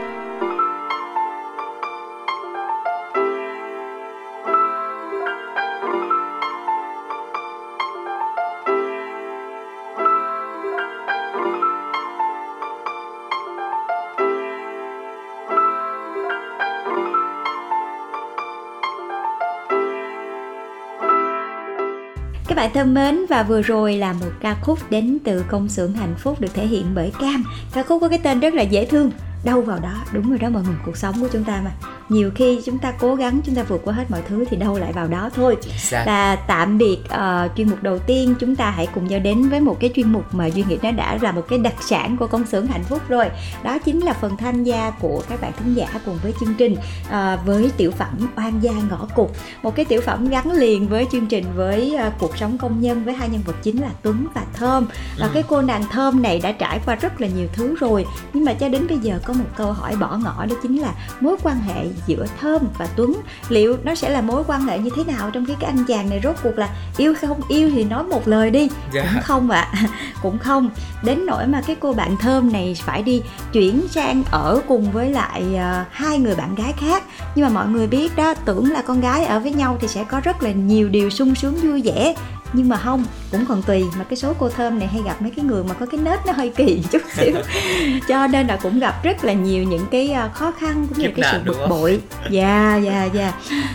Các 22.67 22.75
bạn 22.75 22.85
thân 22.85 22.95
mến 22.95 23.27
và 23.27 23.43
vừa 23.43 23.63
rồi 23.63 23.97
là 23.97 24.13
một 24.13 24.31
ca 24.41 24.57
khúc 24.63 24.79
đến 24.91 25.19
từ 25.25 25.45
công 25.49 25.69
xưởng 25.69 25.93
hạnh 25.93 26.15
phúc 26.19 26.41
được 26.41 26.55
thể 26.55 26.67
hiện 26.67 26.87
bởi 26.95 27.13
Cam. 27.21 27.45
Ca 27.73 27.83
khúc 27.83 28.01
có 28.01 28.09
cái 28.09 28.19
tên 28.23 28.41
rất 28.41 28.55
là 28.55 28.63
dễ 28.63 28.87
thương. 28.87 29.11
Đâu 29.45 29.63
vào 29.63 29.79
đó, 29.79 30.05
đúng 30.13 30.31
rồi 30.31 30.39
đó 30.39 30.49
mọi 30.49 30.63
người, 30.63 30.77
cuộc 30.87 30.97
sống 30.97 31.15
của 31.21 31.29
chúng 31.33 31.45
ta 31.45 31.63
mà 31.65 31.71
nhiều 32.09 32.31
khi 32.35 32.61
chúng 32.65 32.79
ta 32.79 32.93
cố 32.93 33.15
gắng 33.15 33.41
chúng 33.47 33.55
ta 33.55 33.63
vượt 33.63 33.81
qua 33.85 33.95
hết 33.95 34.11
mọi 34.11 34.23
thứ 34.29 34.45
thì 34.51 34.57
đâu 34.57 34.79
lại 34.79 34.93
vào 34.93 35.09
đó 35.09 35.31
thôi. 35.35 35.57
Và 35.91 36.37
tạm 36.37 36.79
biệt 36.79 36.99
uh, 37.05 37.57
chuyên 37.57 37.71
mục 37.71 37.83
đầu 37.83 37.99
tiên 37.99 38.35
chúng 38.41 38.57
ta 38.57 38.71
hãy 38.71 38.87
cùng 38.95 39.07
nhau 39.07 39.21
đến 39.21 39.49
với 39.49 39.61
một 39.61 39.77
cái 39.81 39.91
chuyên 39.95 40.13
mục 40.13 40.35
mà 40.35 40.47
duy 40.47 40.65
nghĩ 40.69 40.79
nó 40.83 40.91
đã 40.91 41.19
là 41.21 41.33
một 41.33 41.43
cái 41.49 41.59
đặc 41.59 41.75
sản 41.81 42.17
của 42.17 42.27
công 42.27 42.47
xưởng 42.47 42.67
hạnh 42.67 42.85
phúc 42.85 43.03
rồi. 43.09 43.27
Đó 43.63 43.79
chính 43.79 44.01
là 44.01 44.13
phần 44.13 44.37
tham 44.37 44.65
gia 44.65 44.91
của 44.91 45.23
các 45.29 45.41
bạn 45.41 45.53
thính 45.59 45.75
giả 45.75 45.89
cùng 46.05 46.19
với 46.23 46.35
chương 46.41 46.55
trình 46.55 46.73
uh, 46.73 47.47
với 47.47 47.71
tiểu 47.77 47.91
phẩm 47.91 48.29
oan 48.37 48.61
gia 48.61 48.73
ngõ 48.73 49.07
cụt. 49.15 49.31
Một 49.63 49.77
cái 49.77 49.85
tiểu 49.85 50.01
phẩm 50.01 50.29
gắn 50.29 50.53
liền 50.53 50.89
với 50.89 51.07
chương 51.13 51.27
trình 51.27 51.45
với 51.55 51.97
uh, 52.07 52.13
cuộc 52.19 52.37
sống 52.37 52.59
công 52.59 52.81
nhân 52.81 53.05
với 53.05 53.15
hai 53.15 53.29
nhân 53.29 53.43
vật 53.47 53.57
chính 53.63 53.81
là 53.81 53.89
tuấn 54.03 54.27
và 54.35 54.43
thơm. 54.55 54.87
Và 55.19 55.27
ừ. 55.27 55.31
cái 55.35 55.43
cô 55.49 55.63
nàng 55.63 55.85
thơm 55.91 56.23
này 56.23 56.41
đã 56.43 56.53
trải 56.53 56.81
qua 56.87 56.95
rất 56.95 57.21
là 57.21 57.29
nhiều 57.29 57.49
thứ 57.53 57.77
rồi. 57.81 58.07
Nhưng 58.33 58.45
mà 58.45 58.53
cho 58.53 58.69
đến 58.69 58.87
bây 58.89 58.99
giờ 58.99 59.19
có 59.25 59.33
một 59.33 59.45
câu 59.57 59.73
hỏi 59.73 59.97
bỏ 59.97 60.19
ngỏ 60.25 60.47
đó 60.47 60.57
chính 60.63 60.77
là 60.77 60.95
mối 61.21 61.37
quan 61.43 61.61
hệ 61.61 61.85
giữa 62.07 62.27
thơm 62.41 62.63
và 62.79 62.89
tuấn 62.97 63.21
liệu 63.49 63.77
nó 63.85 63.95
sẽ 63.95 64.09
là 64.09 64.21
mối 64.21 64.43
quan 64.47 64.61
hệ 64.61 64.79
như 64.79 64.91
thế 64.97 65.05
nào 65.05 65.31
trong 65.31 65.47
khi 65.47 65.55
cái 65.61 65.71
anh 65.71 65.85
chàng 65.89 66.11
này 66.11 66.21
rốt 66.25 66.37
cuộc 66.43 66.59
là 66.59 66.69
yêu 66.97 67.13
hay 67.13 67.29
không 67.29 67.41
yêu 67.49 67.71
thì 67.75 67.85
nói 67.85 68.05
một 68.05 68.29
lời 68.29 68.51
đi 68.51 68.61
yeah. 68.61 68.71
Dạ. 68.93 69.11
cũng 69.13 69.23
không 69.23 69.51
ạ 69.51 69.69
à. 69.73 69.87
cũng 70.23 70.39
không 70.39 70.71
đến 71.03 71.27
nỗi 71.27 71.47
mà 71.47 71.63
cái 71.67 71.77
cô 71.81 71.93
bạn 71.93 72.17
thơm 72.17 72.53
này 72.53 72.77
phải 72.85 73.03
đi 73.03 73.23
chuyển 73.53 73.89
sang 73.91 74.23
ở 74.31 74.61
cùng 74.69 74.93
với 74.93 75.11
lại 75.11 75.43
uh, 75.55 75.87
hai 75.91 76.19
người 76.19 76.35
bạn 76.35 76.55
gái 76.55 76.73
khác 76.73 77.03
nhưng 77.35 77.45
mà 77.45 77.51
mọi 77.51 77.69
người 77.69 77.87
biết 77.87 78.17
đó 78.17 78.35
tưởng 78.35 78.71
là 78.71 78.83
con 78.83 79.01
gái 79.01 79.25
ở 79.25 79.41
với 79.41 79.53
nhau 79.53 79.77
thì 79.81 79.89
sẽ 79.89 80.05
có 80.05 80.21
rất 80.21 80.43
là 80.43 80.53
nhiều 80.53 80.89
điều 80.89 81.11
sung 81.11 81.35
sướng 81.35 81.55
vui 81.55 81.83
vẻ 81.83 82.15
nhưng 82.53 82.69
mà 82.69 82.77
không 82.77 83.05
cũng 83.33 83.47
còn 83.49 83.63
tùy 83.63 83.85
mà 83.99 84.05
cái 84.05 84.17
số 84.17 84.33
cô 84.39 84.49
thơm 84.49 84.79
này 84.79 84.89
hay 84.89 85.03
gặp 85.03 85.23
mấy 85.23 85.31
cái 85.37 85.45
người 85.45 85.65
mà 85.65 85.75
có 85.75 85.87
cái 85.87 86.01
nết 86.01 86.27
nó 86.27 86.33
hơi 86.33 86.53
kỳ 86.57 86.83
chút 86.91 87.03
xíu. 87.17 87.35
Cho 88.09 88.27
nên 88.27 88.47
là 88.47 88.59
cũng 88.63 88.79
gặp 88.79 89.03
rất 89.03 89.25
là 89.25 89.33
nhiều 89.33 89.65
những 89.65 89.87
cái 89.91 90.11
à, 90.11 90.29
khó 90.29 90.51
khăn 90.51 90.87
cũng 90.89 90.99
như 90.99 91.09
cái 91.17 91.29
sự 91.33 91.39
bực 91.47 91.67
bội. 91.69 92.01
Dạ 92.31 92.81
dạ 92.85 93.05
dạ. 93.05 93.33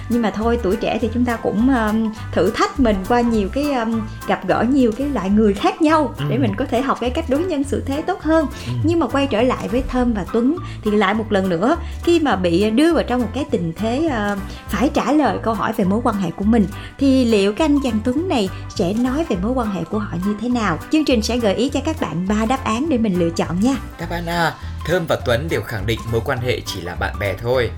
Nhưng 0.10 0.22
mà 0.22 0.32
thôi 0.32 0.60
tuổi 0.64 0.76
trẻ 0.76 0.98
thì 1.02 1.10
chúng 1.14 1.26
ta 1.26 1.36
cũng 1.36 1.76
um, 1.76 2.14
thử 2.32 2.52
thách 2.52 2.80
mình 2.80 2.96
qua 3.08 3.22
nhiều 3.22 3.50
cái 3.54 3.74
um, 3.74 4.02
gặp 4.28 4.48
gỡ 4.48 4.66
nhiều 4.70 4.92
cái 4.98 5.08
loại 5.08 5.30
người 5.30 5.54
khác 5.54 5.82
nhau 5.82 6.14
ừ. 6.18 6.26
để 6.30 6.38
mình 6.38 6.56
có 6.58 6.66
thể 6.66 6.82
học 6.82 6.98
cái 7.02 7.10
cách 7.10 7.26
đối 7.30 7.44
nhân 7.44 7.64
xử 7.64 7.84
thế 7.86 8.02
tốt 8.02 8.22
hơn. 8.22 8.48
Ừ. 8.68 8.74
nhưng 8.84 9.00
mà 9.00 9.08
quay 9.08 9.28
trở 9.28 9.42
lại 9.42 9.68
với 9.68 9.84
thơm 9.88 10.14
và 10.14 10.26
tuấn 10.34 10.56
thì 10.84 10.92
lại 10.92 11.14
một 11.14 11.32
lần 11.32 11.50
nữa 11.50 11.78
khi 12.04 12.20
mà 12.20 12.36
bị 12.36 12.72
đưa 12.72 12.94
vào 12.94 13.04
trong 13.04 13.22
một 13.22 13.30
cái 13.34 13.46
tình 13.52 13.74
thế 13.76 14.10
uh, 14.34 14.40
phải 14.70 14.90
trả 14.94 15.12
lời 15.12 15.38
câu 15.44 15.54
hỏi 15.54 15.74
về 15.78 15.86
mối 15.86 16.02
quan 16.04 16.16
hệ 16.16 16.32
của 16.32 16.46
mình 16.46 16.66
thì 16.98 17.26
liệu 17.26 17.54
cái 17.54 17.66
anh 17.66 17.78
chàng 17.84 18.00
tuấn 18.04 18.30
này 18.30 18.50
sẽ 18.70 18.94
nói 18.94 19.26
về 19.30 19.36
mối 19.42 19.52
quan 19.52 19.72
hệ 19.72 19.84
của 19.84 20.00
họ 20.00 20.18
như 20.26 20.36
thế 20.42 20.50
nào. 20.50 20.80
Chương 20.92 21.06
trình 21.06 21.22
sẽ 21.22 21.38
gợi 21.38 21.56
ý 21.56 21.70
cho 21.70 21.80
các 21.86 22.02
bạn 22.02 22.28
ba 22.28 22.46
đáp 22.46 22.64
án 22.64 22.90
để 22.90 22.98
mình 22.98 23.20
lựa 23.20 23.30
chọn 23.30 23.60
nha. 23.60 23.76
Đáp 24.00 24.10
án 24.10 24.26
A, 24.26 24.54
Thơm 24.86 25.06
và 25.08 25.18
Tuấn 25.26 25.48
đều 25.50 25.62
khẳng 25.62 25.86
định 25.86 26.00
mối 26.12 26.22
quan 26.26 26.40
hệ 26.40 26.62
chỉ 26.66 26.82
là 26.82 26.96
bạn 26.96 27.16
bè 27.20 27.34
thôi. 27.42 27.72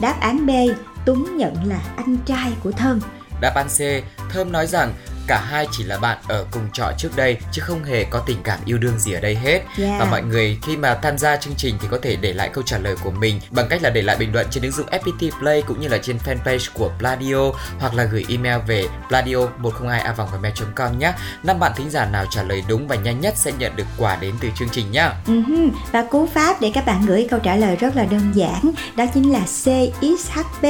Đáp 0.00 0.20
án 0.20 0.46
B, 0.46 0.50
Tuấn 1.06 1.36
nhận 1.36 1.54
là 1.64 1.80
anh 1.96 2.16
trai 2.26 2.52
của 2.62 2.72
Thơm. 2.72 3.00
Đáp 3.40 3.52
án 3.54 3.66
C, 3.68 3.80
Thơm 4.30 4.52
nói 4.52 4.66
rằng 4.66 4.92
cả 5.28 5.40
hai 5.50 5.66
chỉ 5.70 5.84
là 5.84 5.98
bạn 5.98 6.18
ở 6.28 6.46
cùng 6.50 6.62
trọ 6.72 6.92
trước 6.98 7.16
đây 7.16 7.36
chứ 7.52 7.62
không 7.62 7.84
hề 7.84 8.04
có 8.04 8.18
tình 8.18 8.38
cảm 8.44 8.58
yêu 8.64 8.78
đương 8.78 8.98
gì 8.98 9.12
ở 9.12 9.20
đây 9.20 9.34
hết 9.34 9.62
yeah. 9.78 10.00
và 10.00 10.06
mọi 10.10 10.22
người 10.22 10.58
khi 10.62 10.76
mà 10.76 10.94
tham 10.94 11.18
gia 11.18 11.36
chương 11.36 11.54
trình 11.56 11.74
thì 11.80 11.88
có 11.90 11.98
thể 12.02 12.16
để 12.16 12.32
lại 12.32 12.50
câu 12.52 12.64
trả 12.66 12.78
lời 12.78 12.96
của 13.04 13.10
mình 13.10 13.40
bằng 13.50 13.66
cách 13.70 13.82
là 13.82 13.90
để 13.90 14.02
lại 14.02 14.16
bình 14.16 14.32
luận 14.32 14.46
trên 14.50 14.62
ứng 14.62 14.72
dụng 14.72 14.86
FPT 14.86 15.30
Play 15.40 15.62
cũng 15.62 15.80
như 15.80 15.88
là 15.88 15.98
trên 15.98 16.18
fanpage 16.24 16.68
của 16.74 16.90
Pladio 16.98 17.52
hoặc 17.78 17.94
là 17.94 18.04
gửi 18.04 18.24
email 18.28 18.60
về 18.66 18.86
pladio 19.08 19.36
102 19.58 20.00
a 20.00 20.14
com 20.74 20.98
nhé. 20.98 21.12
Năm 21.42 21.58
bạn 21.58 21.72
thính 21.76 21.90
giả 21.90 22.04
nào 22.04 22.24
trả 22.30 22.42
lời 22.42 22.62
đúng 22.68 22.88
và 22.88 22.96
nhanh 22.96 23.20
nhất 23.20 23.34
sẽ 23.36 23.52
nhận 23.58 23.76
được 23.76 23.86
quà 23.98 24.16
đến 24.16 24.34
từ 24.40 24.48
chương 24.58 24.68
trình 24.68 24.92
nhé. 24.92 25.10
Uh-huh. 25.26 25.70
Và 25.92 26.02
cú 26.10 26.26
pháp 26.26 26.60
để 26.60 26.70
các 26.74 26.86
bạn 26.86 27.06
gửi 27.06 27.26
câu 27.30 27.40
trả 27.40 27.56
lời 27.56 27.76
rất 27.76 27.96
là 27.96 28.04
đơn 28.04 28.32
giản, 28.34 28.72
đó 28.96 29.04
chính 29.14 29.32
là 29.32 29.40
CXHP. 29.40 30.66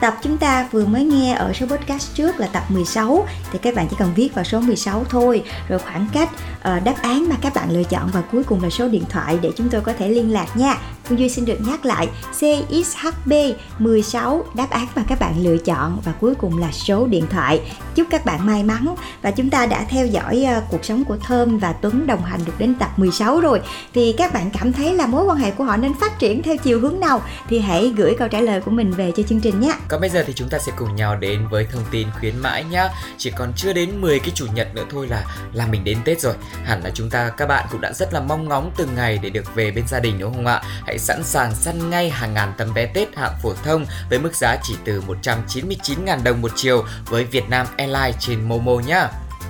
Tập 0.00 0.16
chúng 0.22 0.38
ta 0.38 0.68
vừa 0.72 0.86
mới 0.86 1.04
nghe 1.04 1.34
ở 1.34 1.52
số 1.52 1.66
podcast 1.66 2.14
trước 2.14 2.40
là 2.40 2.46
tập 2.46 2.62
16 2.68 3.26
thì 3.52 3.58
các 3.62 3.74
bạn 3.74 3.86
chỉ 3.90 3.96
cần 4.00 4.14
viết 4.14 4.34
vào 4.34 4.44
số 4.44 4.60
16 4.60 5.04
thôi. 5.10 5.42
Rồi 5.68 5.78
khoảng 5.78 6.06
cách 6.12 6.28
Ờ, 6.62 6.80
đáp 6.80 6.94
án 7.02 7.28
mà 7.28 7.36
các 7.40 7.54
bạn 7.54 7.70
lựa 7.70 7.82
chọn 7.82 8.10
và 8.12 8.22
cuối 8.32 8.44
cùng 8.44 8.62
là 8.62 8.70
số 8.70 8.88
điện 8.88 9.04
thoại 9.08 9.38
để 9.42 9.50
chúng 9.56 9.68
tôi 9.68 9.80
có 9.80 9.92
thể 9.92 10.08
liên 10.08 10.32
lạc 10.32 10.56
nha 10.56 10.76
Phương 11.10 11.18
Duy 11.18 11.28
xin 11.28 11.44
được 11.44 11.58
nhắc 11.66 11.84
lại 11.84 12.08
CXHB 12.40 13.32
16 13.78 14.44
đáp 14.54 14.70
án 14.70 14.86
mà 14.94 15.02
các 15.08 15.20
bạn 15.20 15.44
lựa 15.44 15.56
chọn 15.56 16.00
và 16.04 16.12
cuối 16.12 16.34
cùng 16.34 16.58
là 16.58 16.72
số 16.72 17.06
điện 17.06 17.26
thoại. 17.30 17.60
Chúc 17.94 18.06
các 18.10 18.24
bạn 18.24 18.46
may 18.46 18.62
mắn 18.62 18.94
và 19.22 19.30
chúng 19.30 19.50
ta 19.50 19.66
đã 19.66 19.84
theo 19.88 20.06
dõi 20.06 20.44
ờ, 20.44 20.62
cuộc 20.70 20.84
sống 20.84 21.04
của 21.04 21.16
Thơm 21.16 21.58
và 21.58 21.72
Tuấn 21.72 22.06
đồng 22.06 22.24
hành 22.24 22.40
được 22.44 22.52
đến 22.58 22.74
tập 22.74 22.90
16 22.96 23.40
rồi. 23.40 23.60
Thì 23.94 24.14
các 24.18 24.32
bạn 24.32 24.50
cảm 24.58 24.72
thấy 24.72 24.94
là 24.94 25.06
mối 25.06 25.24
quan 25.24 25.38
hệ 25.38 25.50
của 25.50 25.64
họ 25.64 25.76
nên 25.76 25.94
phát 25.94 26.18
triển 26.18 26.42
theo 26.42 26.56
chiều 26.56 26.80
hướng 26.80 27.00
nào 27.00 27.22
thì 27.48 27.58
hãy 27.58 27.92
gửi 27.96 28.14
câu 28.18 28.28
trả 28.28 28.40
lời 28.40 28.60
của 28.60 28.70
mình 28.70 28.90
về 28.90 29.12
cho 29.16 29.22
chương 29.22 29.40
trình 29.40 29.60
nhé. 29.60 29.72
Còn 29.88 30.00
bây 30.00 30.10
giờ 30.10 30.24
thì 30.26 30.32
chúng 30.32 30.48
ta 30.48 30.58
sẽ 30.58 30.72
cùng 30.76 30.96
nhau 30.96 31.16
đến 31.16 31.48
với 31.50 31.66
thông 31.72 31.84
tin 31.90 32.08
khuyến 32.20 32.38
mãi 32.38 32.64
nhá. 32.64 32.88
Chỉ 33.18 33.30
còn 33.30 33.52
chưa 33.56 33.72
đến 33.72 34.00
10 34.00 34.18
cái 34.18 34.30
chủ 34.34 34.46
nhật 34.54 34.74
nữa 34.74 34.84
thôi 34.90 35.06
là 35.10 35.24
là 35.52 35.66
mình 35.66 35.84
đến 35.84 35.98
Tết 36.04 36.20
rồi. 36.20 36.34
Hẳn 36.64 36.84
là 36.84 36.90
chúng 36.94 37.10
ta 37.10 37.28
các 37.28 37.46
bạn 37.46 37.66
cũng 37.70 37.80
đã 37.80 37.92
rất 37.92 38.12
là 38.12 38.20
mong 38.20 38.48
ngóng 38.48 38.70
từng 38.76 38.94
ngày 38.94 39.18
để 39.22 39.30
được 39.30 39.54
về 39.54 39.70
bên 39.70 39.86
gia 39.88 40.00
đình 40.00 40.18
đúng 40.18 40.34
không 40.34 40.46
ạ? 40.46 40.62
Hãy 40.86 40.98
sẵn 40.98 41.24
sàng 41.24 41.54
săn 41.54 41.90
ngay 41.90 42.10
hàng 42.10 42.34
ngàn 42.34 42.52
tấm 42.58 42.72
vé 42.74 42.86
Tết 42.86 43.16
hạng 43.16 43.34
phổ 43.42 43.54
thông 43.64 43.86
với 44.10 44.18
mức 44.18 44.34
giá 44.34 44.56
chỉ 44.62 44.74
từ 44.84 45.02
199.000 45.24 46.22
đồng 46.22 46.42
một 46.42 46.50
chiều 46.56 46.84
với 47.04 47.24
Vietnam 47.24 47.66
Airlines 47.76 48.16
trên 48.18 48.48
Momo 48.48 48.72
nhé. 48.72 48.86
nha 48.86 49.08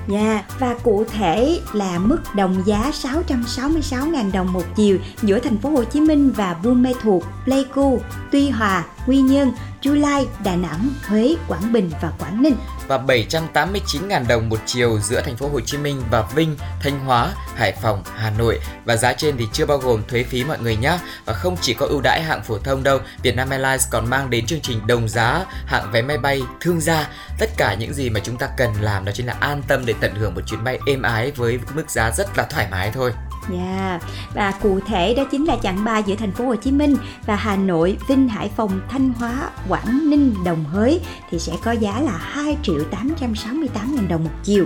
dạ, 0.08 0.32
yeah. 0.32 0.44
và 0.60 0.74
cụ 0.82 1.04
thể 1.12 1.60
là 1.72 1.98
mức 1.98 2.18
đồng 2.34 2.62
giá 2.66 2.90
666.000 3.02 4.32
đồng 4.32 4.52
một 4.52 4.64
chiều 4.76 4.98
giữa 5.22 5.38
thành 5.38 5.58
phố 5.58 5.70
Hồ 5.70 5.84
Chí 5.84 6.00
Minh 6.00 6.30
và 6.30 6.54
Buôn 6.54 6.82
Mê 6.82 6.92
Thuột, 7.02 7.22
Pleiku, 7.44 8.00
Tuy 8.32 8.50
Hòa, 8.50 8.84
Quy 9.06 9.20
Nhơn, 9.20 9.52
Chu 9.80 9.94
Lai, 9.94 10.26
Đà 10.44 10.56
Nẵng, 10.56 10.90
Huế, 11.06 11.36
Quảng 11.48 11.72
Bình 11.72 11.90
và 12.02 12.12
Quảng 12.18 12.42
Ninh 12.42 12.56
và 12.90 12.98
789.000 12.98 14.26
đồng 14.26 14.48
một 14.48 14.58
chiều 14.66 14.98
giữa 15.00 15.20
thành 15.20 15.36
phố 15.36 15.48
Hồ 15.48 15.60
Chí 15.60 15.78
Minh 15.78 16.02
và 16.10 16.22
Vinh, 16.34 16.56
Thanh 16.82 17.00
Hóa, 17.00 17.32
Hải 17.56 17.72
Phòng, 17.82 18.02
Hà 18.16 18.30
Nội 18.30 18.60
và 18.84 18.96
giá 18.96 19.12
trên 19.12 19.36
thì 19.36 19.46
chưa 19.52 19.66
bao 19.66 19.78
gồm 19.78 20.02
thuế 20.08 20.22
phí 20.22 20.44
mọi 20.44 20.58
người 20.58 20.76
nhé. 20.76 20.98
Và 21.24 21.32
không 21.32 21.56
chỉ 21.60 21.74
có 21.74 21.86
ưu 21.86 22.00
đãi 22.00 22.22
hạng 22.22 22.42
phổ 22.42 22.58
thông 22.58 22.82
đâu, 22.82 22.98
Vietnam 23.22 23.50
Airlines 23.50 23.86
còn 23.90 24.10
mang 24.10 24.30
đến 24.30 24.46
chương 24.46 24.60
trình 24.60 24.86
đồng 24.86 25.08
giá 25.08 25.44
hạng 25.66 25.92
vé 25.92 26.02
máy 26.02 26.18
bay 26.18 26.42
thương 26.60 26.80
gia. 26.80 27.08
Tất 27.38 27.50
cả 27.56 27.74
những 27.74 27.94
gì 27.94 28.10
mà 28.10 28.20
chúng 28.20 28.36
ta 28.36 28.48
cần 28.56 28.70
làm 28.80 29.04
đó 29.04 29.12
chính 29.14 29.26
là 29.26 29.36
an 29.40 29.62
tâm 29.68 29.86
để 29.86 29.94
tận 30.00 30.14
hưởng 30.14 30.34
một 30.34 30.42
chuyến 30.46 30.64
bay 30.64 30.78
êm 30.86 31.02
ái 31.02 31.32
với 31.36 31.58
mức 31.74 31.90
giá 31.90 32.10
rất 32.10 32.38
là 32.38 32.44
thoải 32.44 32.68
mái 32.70 32.90
thôi. 32.94 33.12
Yeah. 33.52 34.02
và 34.34 34.52
cụ 34.62 34.80
thể 34.86 35.14
đó 35.14 35.24
chính 35.30 35.44
là 35.44 35.56
chặng 35.62 35.84
3 35.84 35.98
giữa 35.98 36.14
thành 36.14 36.32
phố 36.32 36.44
Hồ 36.44 36.56
Chí 36.56 36.72
Minh 36.72 36.96
và 37.26 37.36
Hà 37.36 37.56
Nội, 37.56 37.96
Vinh, 38.08 38.28
Hải 38.28 38.50
Phòng, 38.56 38.80
Thanh 38.88 39.12
Hóa, 39.12 39.50
Quảng 39.68 40.10
Ninh, 40.10 40.34
Đồng 40.44 40.64
Hới 40.64 41.00
thì 41.30 41.38
sẽ 41.38 41.52
có 41.64 41.72
giá 41.72 42.00
là 42.00 42.16
2 42.16 42.56
triệu 42.62 42.84
868 42.90 43.96
000 43.96 44.08
đồng 44.08 44.24
một 44.24 44.30
chiều. 44.44 44.64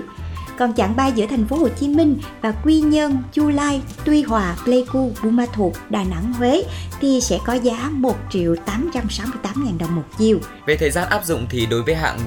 Còn 0.59 0.75
chặng 0.75 0.97
bay 0.97 1.13
giữa 1.13 1.27
thành 1.27 1.47
phố 1.47 1.57
Hồ 1.57 1.69
Chí 1.69 1.89
Minh 1.89 2.19
và 2.41 2.53
Quy 2.65 2.81
Nhơn, 2.81 3.19
Chu 3.33 3.49
Lai, 3.49 3.83
Tuy 4.05 4.23
Hòa, 4.23 4.57
Pleiku, 4.65 5.13
Buôn 5.23 5.37
Ma 5.37 5.47
Thuột, 5.53 5.73
Đà 5.91 6.05
Nẵng, 6.05 6.33
Huế 6.33 6.65
thì 7.01 7.21
sẽ 7.21 7.39
có 7.47 7.53
giá 7.53 7.91
1 7.93 8.17
triệu 8.31 8.57
868 8.67 9.65
ngàn 9.65 9.79
đồng 9.79 9.97
một 9.97 10.03
chiều. 10.19 10.39
Về 10.67 10.77
thời 10.77 10.91
gian 10.91 11.09
áp 11.09 11.25
dụng 11.25 11.47
thì 11.51 11.67
đối 11.67 11.83
với 11.83 11.95
hạng 11.95 12.19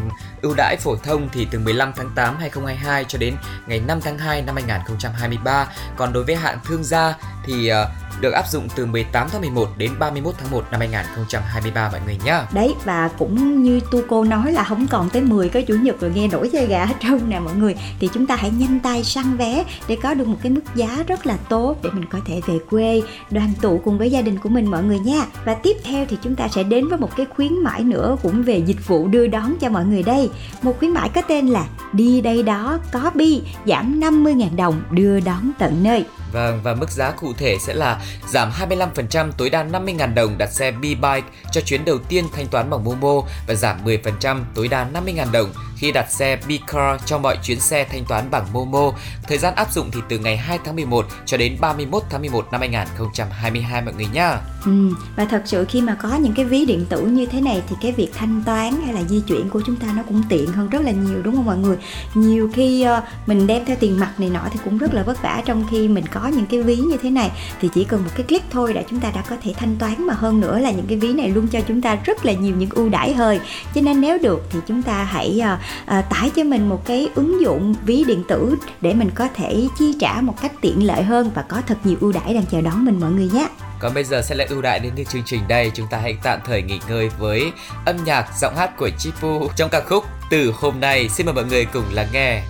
ưu 0.41 0.53
đãi 0.57 0.77
phổ 0.77 0.95
thông 0.95 1.29
thì 1.33 1.47
từ 1.51 1.59
15 1.59 1.91
tháng 1.95 2.09
8 2.15 2.35
2022 2.39 3.05
cho 3.07 3.17
đến 3.17 3.35
ngày 3.67 3.79
5 3.87 3.99
tháng 4.01 4.17
2 4.17 4.41
năm 4.41 4.55
2023. 4.55 5.67
Còn 5.97 6.13
đối 6.13 6.23
với 6.23 6.35
hạng 6.35 6.59
thương 6.65 6.83
gia 6.83 7.13
thì 7.45 7.67
ờ, 7.67 7.89
được 8.21 8.31
áp 8.31 8.47
dụng 8.47 8.67
từ 8.75 8.85
18 8.85 9.27
tháng 9.31 9.41
11 9.41 9.69
đến 9.77 9.91
31 9.99 10.35
tháng 10.39 10.51
1 10.51 10.65
năm 10.71 10.79
2023 10.79 11.89
mọi 11.91 12.01
người 12.05 12.17
nhé. 12.25 12.41
Đấy, 12.53 12.75
và 12.83 13.09
cũng 13.17 13.63
như 13.63 13.79
tu 13.91 14.01
cô 14.07 14.23
nói 14.23 14.51
là 14.51 14.63
không 14.63 14.87
còn 14.87 15.09
tới 15.09 15.21
10 15.21 15.49
cái 15.49 15.63
chủ 15.63 15.73
nhật 15.73 16.01
rồi 16.01 16.11
nghe 16.15 16.27
nổi 16.27 16.49
dây 16.49 16.67
gà 16.67 16.85
hết 16.85 16.95
trơn 17.01 17.29
nè 17.29 17.39
mọi 17.39 17.55
người 17.55 17.75
thì 17.99 18.09
chúng 18.13 18.27
ta 18.27 18.35
hãy 18.35 18.51
nhanh 18.57 18.79
tay 18.79 19.03
săn 19.03 19.37
vé 19.37 19.63
để 19.87 19.97
có 20.03 20.13
được 20.13 20.27
một 20.27 20.37
cái 20.43 20.51
mức 20.51 20.61
giá 20.75 21.03
rất 21.07 21.25
là 21.25 21.37
tốt 21.49 21.75
để 21.83 21.89
mình 21.93 22.05
có 22.09 22.19
thể 22.25 22.41
về 22.47 22.59
quê, 22.69 23.01
đoàn 23.31 23.53
tụ 23.61 23.81
cùng 23.85 23.97
với 23.97 24.11
gia 24.11 24.21
đình 24.21 24.37
của 24.37 24.49
mình 24.49 24.71
mọi 24.71 24.83
người 24.83 24.99
nha. 24.99 25.25
Và 25.45 25.53
tiếp 25.53 25.77
theo 25.83 26.05
thì 26.09 26.17
chúng 26.23 26.35
ta 26.35 26.47
sẽ 26.47 26.63
đến 26.63 26.87
với 26.87 26.97
một 26.97 27.09
cái 27.15 27.25
khuyến 27.35 27.63
mãi 27.63 27.83
nữa 27.83 28.17
cũng 28.23 28.43
về 28.43 28.57
dịch 28.57 28.87
vụ 28.87 29.07
đưa 29.07 29.27
đón 29.27 29.57
cho 29.59 29.69
mọi 29.69 29.85
người 29.85 30.03
đây. 30.03 30.26
Một 30.61 30.79
khuyến 30.79 30.91
mãi 30.91 31.09
có 31.15 31.21
tên 31.21 31.47
là 31.47 31.67
đi 31.93 32.21
đây 32.21 32.43
đó 32.43 32.79
có 32.91 33.11
bi, 33.15 33.41
giảm 33.65 33.99
50.000 33.99 34.55
đồng 34.55 34.81
đưa 34.91 35.19
đón 35.19 35.51
tận 35.59 35.83
nơi. 35.83 36.05
Vâng, 36.31 36.59
và 36.63 36.73
mức 36.73 36.91
giá 36.91 37.11
cụ 37.11 37.33
thể 37.37 37.57
sẽ 37.59 37.73
là 37.73 38.01
giảm 38.27 38.51
25% 38.51 39.31
tối 39.37 39.49
đa 39.49 39.63
50.000 39.63 40.13
đồng 40.13 40.37
đặt 40.37 40.51
xe 40.51 40.71
B-Bike 40.71 41.21
cho 41.51 41.61
chuyến 41.61 41.85
đầu 41.85 41.97
tiên 41.97 42.25
thanh 42.35 42.47
toán 42.47 42.69
bằng 42.69 42.83
Momo 42.83 43.21
và 43.47 43.53
giảm 43.53 43.85
10% 43.85 44.41
tối 44.55 44.67
đa 44.67 44.87
50.000 44.93 45.31
đồng 45.31 45.53
khi 45.77 45.91
đặt 45.91 46.11
xe 46.11 46.37
B-Car 46.47 46.97
cho 47.05 47.17
mọi 47.17 47.37
chuyến 47.43 47.59
xe 47.59 47.83
thanh 47.91 48.05
toán 48.05 48.31
bằng 48.31 48.45
Momo. 48.53 48.91
Thời 49.27 49.37
gian 49.37 49.55
áp 49.55 49.71
dụng 49.71 49.91
thì 49.91 49.99
từ 50.09 50.19
ngày 50.19 50.37
2 50.37 50.59
tháng 50.65 50.75
11 50.75 51.05
cho 51.25 51.37
đến 51.37 51.57
31 51.61 52.03
tháng 52.09 52.21
11 52.21 52.47
năm 52.51 52.61
2022 52.61 53.81
mọi 53.81 53.93
người 53.93 54.07
nhá. 54.13 54.37
Ừ, 54.65 54.71
và 55.15 55.25
thật 55.25 55.41
sự 55.45 55.65
khi 55.69 55.81
mà 55.81 55.95
có 56.01 56.15
những 56.15 56.33
cái 56.33 56.45
ví 56.45 56.65
điện 56.65 56.85
tử 56.89 57.01
như 57.01 57.25
thế 57.25 57.41
này 57.41 57.61
thì 57.69 57.75
cái 57.81 57.91
việc 57.91 58.09
thanh 58.13 58.43
toán 58.45 58.81
hay 58.85 58.93
là 58.93 59.03
di 59.03 59.21
chuyển 59.21 59.49
của 59.49 59.61
chúng 59.65 59.75
ta 59.75 59.87
nó 59.95 60.03
cũng 60.07 60.23
tiện 60.29 60.47
hơn 60.47 60.69
rất 60.69 60.81
là 60.81 60.91
nhiều 60.91 61.21
đúng 61.23 61.35
không 61.35 61.45
mọi 61.45 61.57
người? 61.57 61.77
Nhiều 62.13 62.49
khi 62.53 62.81
ờ, 62.81 63.01
mình 63.25 63.47
đem 63.47 63.65
theo 63.65 63.75
tiền 63.79 63.99
mặt 63.99 64.13
này 64.17 64.29
nọ 64.29 64.41
thì 64.51 64.59
cũng 64.63 64.77
rất 64.77 64.93
là 64.93 65.03
vất 65.03 65.21
vả 65.21 65.41
trong 65.45 65.67
khi 65.71 65.87
mình 65.87 66.05
có 66.13 66.16
có 66.21 66.27
những 66.27 66.45
cái 66.45 66.63
ví 66.63 66.75
như 66.75 66.97
thế 66.97 67.09
này 67.09 67.31
thì 67.61 67.69
chỉ 67.73 67.83
cần 67.83 68.03
một 68.03 68.11
cái 68.15 68.25
click 68.25 68.51
thôi 68.51 68.73
đã 68.73 68.81
chúng 68.89 68.99
ta 68.99 69.11
đã 69.15 69.21
có 69.29 69.35
thể 69.43 69.53
thanh 69.57 69.75
toán. 69.79 70.07
Mà 70.07 70.13
hơn 70.13 70.39
nữa 70.39 70.59
là 70.59 70.71
những 70.71 70.85
cái 70.87 70.97
ví 70.97 71.13
này 71.13 71.29
luôn 71.29 71.47
cho 71.47 71.59
chúng 71.67 71.81
ta 71.81 71.97
rất 72.05 72.25
là 72.25 72.33
nhiều 72.33 72.55
những 72.55 72.69
ưu 72.69 72.89
đãi 72.89 73.13
hơi 73.13 73.39
cho 73.75 73.81
nên 73.81 74.01
nếu 74.01 74.17
được 74.17 74.43
thì 74.49 74.59
chúng 74.67 74.83
ta 74.83 75.03
hãy 75.03 75.41
uh, 75.53 75.59
uh, 75.99 76.09
tải 76.09 76.31
cho 76.35 76.43
mình 76.43 76.69
một 76.69 76.85
cái 76.85 77.09
ứng 77.15 77.41
dụng 77.41 77.75
ví 77.85 78.03
điện 78.07 78.23
tử 78.27 78.55
để 78.81 78.93
mình 78.93 79.09
có 79.15 79.27
thể 79.35 79.67
chi 79.79 79.95
trả 79.99 80.21
một 80.21 80.41
cách 80.41 80.51
tiện 80.61 80.87
lợi 80.87 81.03
hơn 81.03 81.31
và 81.35 81.41
có 81.41 81.61
thật 81.67 81.77
nhiều 81.83 81.97
ưu 82.01 82.11
đãi 82.11 82.33
đang 82.33 82.45
chờ 82.45 82.61
đón 82.61 82.85
mình 82.85 82.99
mọi 82.99 83.11
người 83.11 83.29
nhé. 83.33 83.47
Còn 83.79 83.93
bây 83.93 84.03
giờ 84.03 84.21
sẽ 84.21 84.35
là 84.35 84.45
ưu 84.49 84.61
đãi 84.61 84.79
đến 84.79 84.93
từ 84.95 85.03
chương 85.03 85.23
trình 85.25 85.41
đây. 85.47 85.71
Chúng 85.73 85.87
ta 85.91 85.97
hãy 85.97 86.17
tạm 86.23 86.39
thời 86.45 86.61
nghỉ 86.61 86.79
ngơi 86.89 87.09
với 87.19 87.51
âm 87.85 87.95
nhạc 88.05 88.25
giọng 88.41 88.55
hát 88.57 88.77
của 88.77 88.89
Chipu 88.97 89.47
Trong 89.55 89.69
ca 89.69 89.81
khúc 89.81 90.03
Từ 90.29 90.53
hôm 90.55 90.79
nay. 90.79 91.09
Xin 91.09 91.25
mời 91.25 91.35
mọi 91.35 91.45
người 91.45 91.65
cùng 91.65 91.83
lắng 91.91 92.07
nghe. 92.13 92.41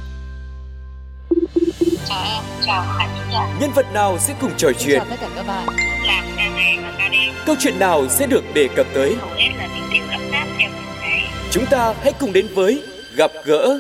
Chào 2.08 2.24
em, 2.24 2.44
chào 2.66 2.86
khán 2.98 3.27
Nhân 3.60 3.72
vật 3.76 3.86
nào 3.94 4.18
sẽ 4.20 4.36
cùng 4.42 4.52
trò 4.58 4.70
chuyện? 4.80 5.00
Chào 5.00 5.08
tất 5.10 5.16
cả 5.22 5.28
các 5.36 5.48
bạn 5.48 5.68
Làm 6.06 6.26
ca 6.38 6.50
này 6.50 6.78
và 6.84 6.94
ca 6.98 7.10
đêm 7.10 7.34
Câu 7.46 7.56
chuyện 7.60 7.80
nào 7.80 8.08
sẽ 8.10 8.28
được 8.28 8.44
đề 8.54 8.68
cập 8.76 8.88
tới? 8.94 9.16
Hầu 9.20 9.30
hết 9.30 9.50
là 9.58 9.68
tình 9.74 10.72
Chúng 11.52 11.66
ta 11.66 11.94
hãy 12.04 12.14
cùng 12.20 12.34
đến 12.34 12.48
với 12.56 12.84
Gặp 13.16 13.32
gỡ 13.46 13.80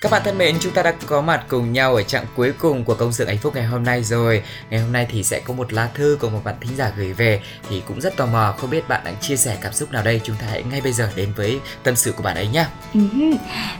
các 0.00 0.12
bạn 0.12 0.22
thân 0.24 0.38
mến, 0.38 0.56
chúng 0.60 0.72
ta 0.72 0.82
đã 0.82 0.94
có 1.06 1.20
mặt 1.20 1.44
cùng 1.48 1.72
nhau 1.72 1.94
ở 1.94 2.02
trạng 2.02 2.24
cuối 2.36 2.52
cùng 2.58 2.84
của 2.84 2.94
công 2.94 3.12
sự 3.12 3.26
hạnh 3.26 3.38
phúc 3.38 3.54
ngày 3.54 3.64
hôm 3.64 3.84
nay 3.84 4.04
rồi. 4.04 4.42
Ngày 4.70 4.80
hôm 4.80 4.92
nay 4.92 5.06
thì 5.10 5.22
sẽ 5.22 5.40
có 5.40 5.54
một 5.54 5.72
lá 5.72 5.88
thư 5.94 6.18
của 6.20 6.28
một 6.28 6.40
bạn 6.44 6.54
thính 6.60 6.76
giả 6.76 6.92
gửi 6.96 7.12
về 7.12 7.40
thì 7.68 7.82
cũng 7.88 8.00
rất 8.00 8.16
tò 8.16 8.26
mò 8.26 8.54
không 8.58 8.70
biết 8.70 8.88
bạn 8.88 9.00
đang 9.04 9.14
chia 9.20 9.36
sẻ 9.36 9.56
cảm 9.62 9.72
xúc 9.72 9.92
nào 9.92 10.02
đây. 10.02 10.20
Chúng 10.24 10.36
ta 10.36 10.46
hãy 10.50 10.62
ngay 10.62 10.80
bây 10.80 10.92
giờ 10.92 11.10
đến 11.16 11.32
với 11.36 11.60
tâm 11.82 11.96
sự 11.96 12.12
của 12.12 12.22
bạn 12.22 12.36
ấy 12.36 12.48
nhé. 12.48 12.66
Ừ 12.94 13.00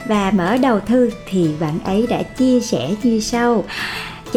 Và 0.05 0.31
mở 0.31 0.57
đầu 0.57 0.79
thư 0.79 1.09
thì 1.29 1.49
bạn 1.59 1.79
ấy 1.83 2.07
đã 2.09 2.23
chia 2.23 2.59
sẻ 2.59 2.89
như 3.03 3.19
sau. 3.19 3.63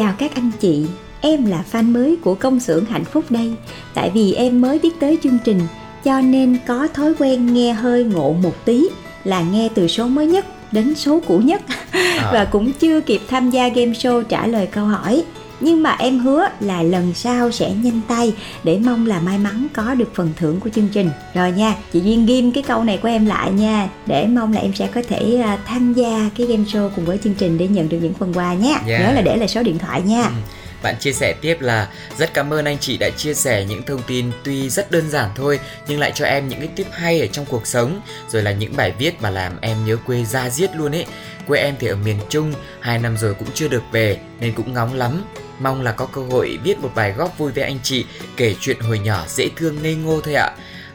Chào 0.01 0.15
các 0.19 0.35
anh 0.35 0.51
chị, 0.61 0.87
em 1.21 1.47
là 1.47 1.65
fan 1.73 1.93
mới 1.93 2.17
của 2.17 2.35
công 2.35 2.61
xưởng 2.61 2.85
hạnh 2.85 3.05
phúc 3.05 3.25
đây. 3.31 3.53
Tại 3.95 4.11
vì 4.11 4.33
em 4.33 4.61
mới 4.61 4.79
biết 4.79 5.01
tới 5.01 5.19
chương 5.23 5.39
trình 5.45 5.61
cho 6.05 6.21
nên 6.21 6.57
có 6.67 6.89
thói 6.95 7.15
quen 7.19 7.55
nghe 7.55 7.73
hơi 7.73 8.05
ngộ 8.05 8.33
một 8.33 8.65
tí 8.65 8.89
là 9.25 9.43
nghe 9.43 9.69
từ 9.75 9.89
số 9.89 10.07
mới 10.07 10.27
nhất 10.27 10.47
đến 10.73 10.95
số 10.95 11.21
cũ 11.27 11.39
nhất 11.39 11.63
à. 11.91 12.31
và 12.33 12.45
cũng 12.45 12.73
chưa 12.73 13.01
kịp 13.01 13.21
tham 13.29 13.51
gia 13.51 13.69
game 13.69 13.93
show 13.93 14.23
trả 14.23 14.47
lời 14.47 14.67
câu 14.67 14.85
hỏi 14.85 15.25
nhưng 15.61 15.83
mà 15.83 15.97
em 15.99 16.19
hứa 16.19 16.49
là 16.61 16.83
lần 16.83 17.15
sau 17.15 17.51
sẽ 17.51 17.71
nhanh 17.71 18.01
tay 18.09 18.35
để 18.65 18.79
mong 18.85 19.07
là 19.07 19.21
may 19.21 19.39
mắn 19.39 19.67
có 19.75 19.95
được 19.95 20.15
phần 20.15 20.33
thưởng 20.37 20.61
của 20.61 20.71
chương 20.71 20.89
trình 20.89 21.11
rồi 21.35 21.53
nha 21.53 21.75
chị 21.93 22.01
duyên 22.01 22.27
ghim 22.27 22.53
cái 22.53 22.63
câu 22.63 22.85
này 22.85 22.99
của 23.03 23.09
em 23.09 23.27
lại 23.27 23.51
nha 23.51 23.89
để 24.07 24.27
mong 24.27 24.53
là 24.53 24.61
em 24.61 24.75
sẽ 24.75 24.89
có 24.95 25.03
thể 25.09 25.41
à, 25.45 25.59
tham 25.67 25.93
gia 25.93 26.31
cái 26.39 26.47
game 26.47 26.65
show 26.65 26.91
cùng 26.97 27.05
với 27.05 27.19
chương 27.25 27.35
trình 27.35 27.59
để 27.59 27.69
nhận 27.69 27.89
được 27.89 27.99
những 28.03 28.15
phần 28.15 28.33
quà 28.35 28.55
nhé 28.55 28.79
yeah. 28.87 29.01
nhớ 29.01 29.13
là 29.13 29.21
để 29.21 29.37
lại 29.37 29.49
số 29.49 29.63
điện 29.63 29.79
thoại 29.79 30.03
nha 30.03 30.23
ừ 30.23 30.31
bạn 30.83 30.97
chia 31.01 31.13
sẻ 31.13 31.33
tiếp 31.41 31.61
là 31.61 31.89
rất 32.19 32.35
cảm 32.35 32.53
ơn 32.53 32.65
anh 32.65 32.79
chị 32.79 32.97
đã 32.97 33.11
chia 33.11 33.35
sẻ 33.35 33.65
những 33.65 33.83
thông 33.83 34.03
tin 34.03 34.33
tuy 34.45 34.71
rất 34.71 34.91
đơn 34.91 35.11
giản 35.11 35.31
thôi 35.35 35.61
nhưng 35.89 36.01
lại 36.01 36.13
cho 36.15 36.25
em 36.25 36.49
những 36.49 36.59
cái 36.59 36.69
tip 36.77 36.87
hay 36.93 37.21
ở 37.21 37.27
trong 37.27 37.47
cuộc 37.47 37.67
sống 37.67 38.01
rồi 38.29 38.43
là 38.43 38.53
những 38.53 38.77
bài 38.77 38.93
viết 38.99 39.23
mà 39.23 39.31
làm 39.31 39.53
em 39.61 39.85
nhớ 39.87 39.97
quê 40.07 40.25
ra 40.25 40.51
giết 40.51 40.77
luôn 40.77 40.93
ấy. 40.93 41.07
Quê 41.47 41.61
em 41.61 41.75
thì 41.79 41.87
ở 41.87 41.97
miền 41.97 42.17
Trung, 42.29 42.53
hai 42.81 42.99
năm 42.99 43.17
rồi 43.17 43.35
cũng 43.35 43.49
chưa 43.55 43.69
được 43.69 43.83
về 43.93 44.19
nên 44.41 44.53
cũng 44.53 44.75
ngóng 44.75 44.95
lắm. 44.95 45.25
Mong 45.61 45.83
là 45.83 45.93
có 45.93 46.07
cơ 46.07 46.21
hội 46.31 46.59
viết 46.65 46.79
một 46.79 46.91
bài 46.95 47.13
góp 47.13 47.39
vui 47.39 47.53
với 47.53 47.65
anh 47.65 47.79
chị 47.83 48.05
kể 48.37 48.55
chuyện 48.61 48.81
hồi 48.81 48.99
nhỏ 48.99 49.25
dễ 49.29 49.49
thương 49.57 49.83
ngây 49.83 49.95
ngô 49.95 50.21
thôi 50.21 50.35
ạ. 50.35 50.51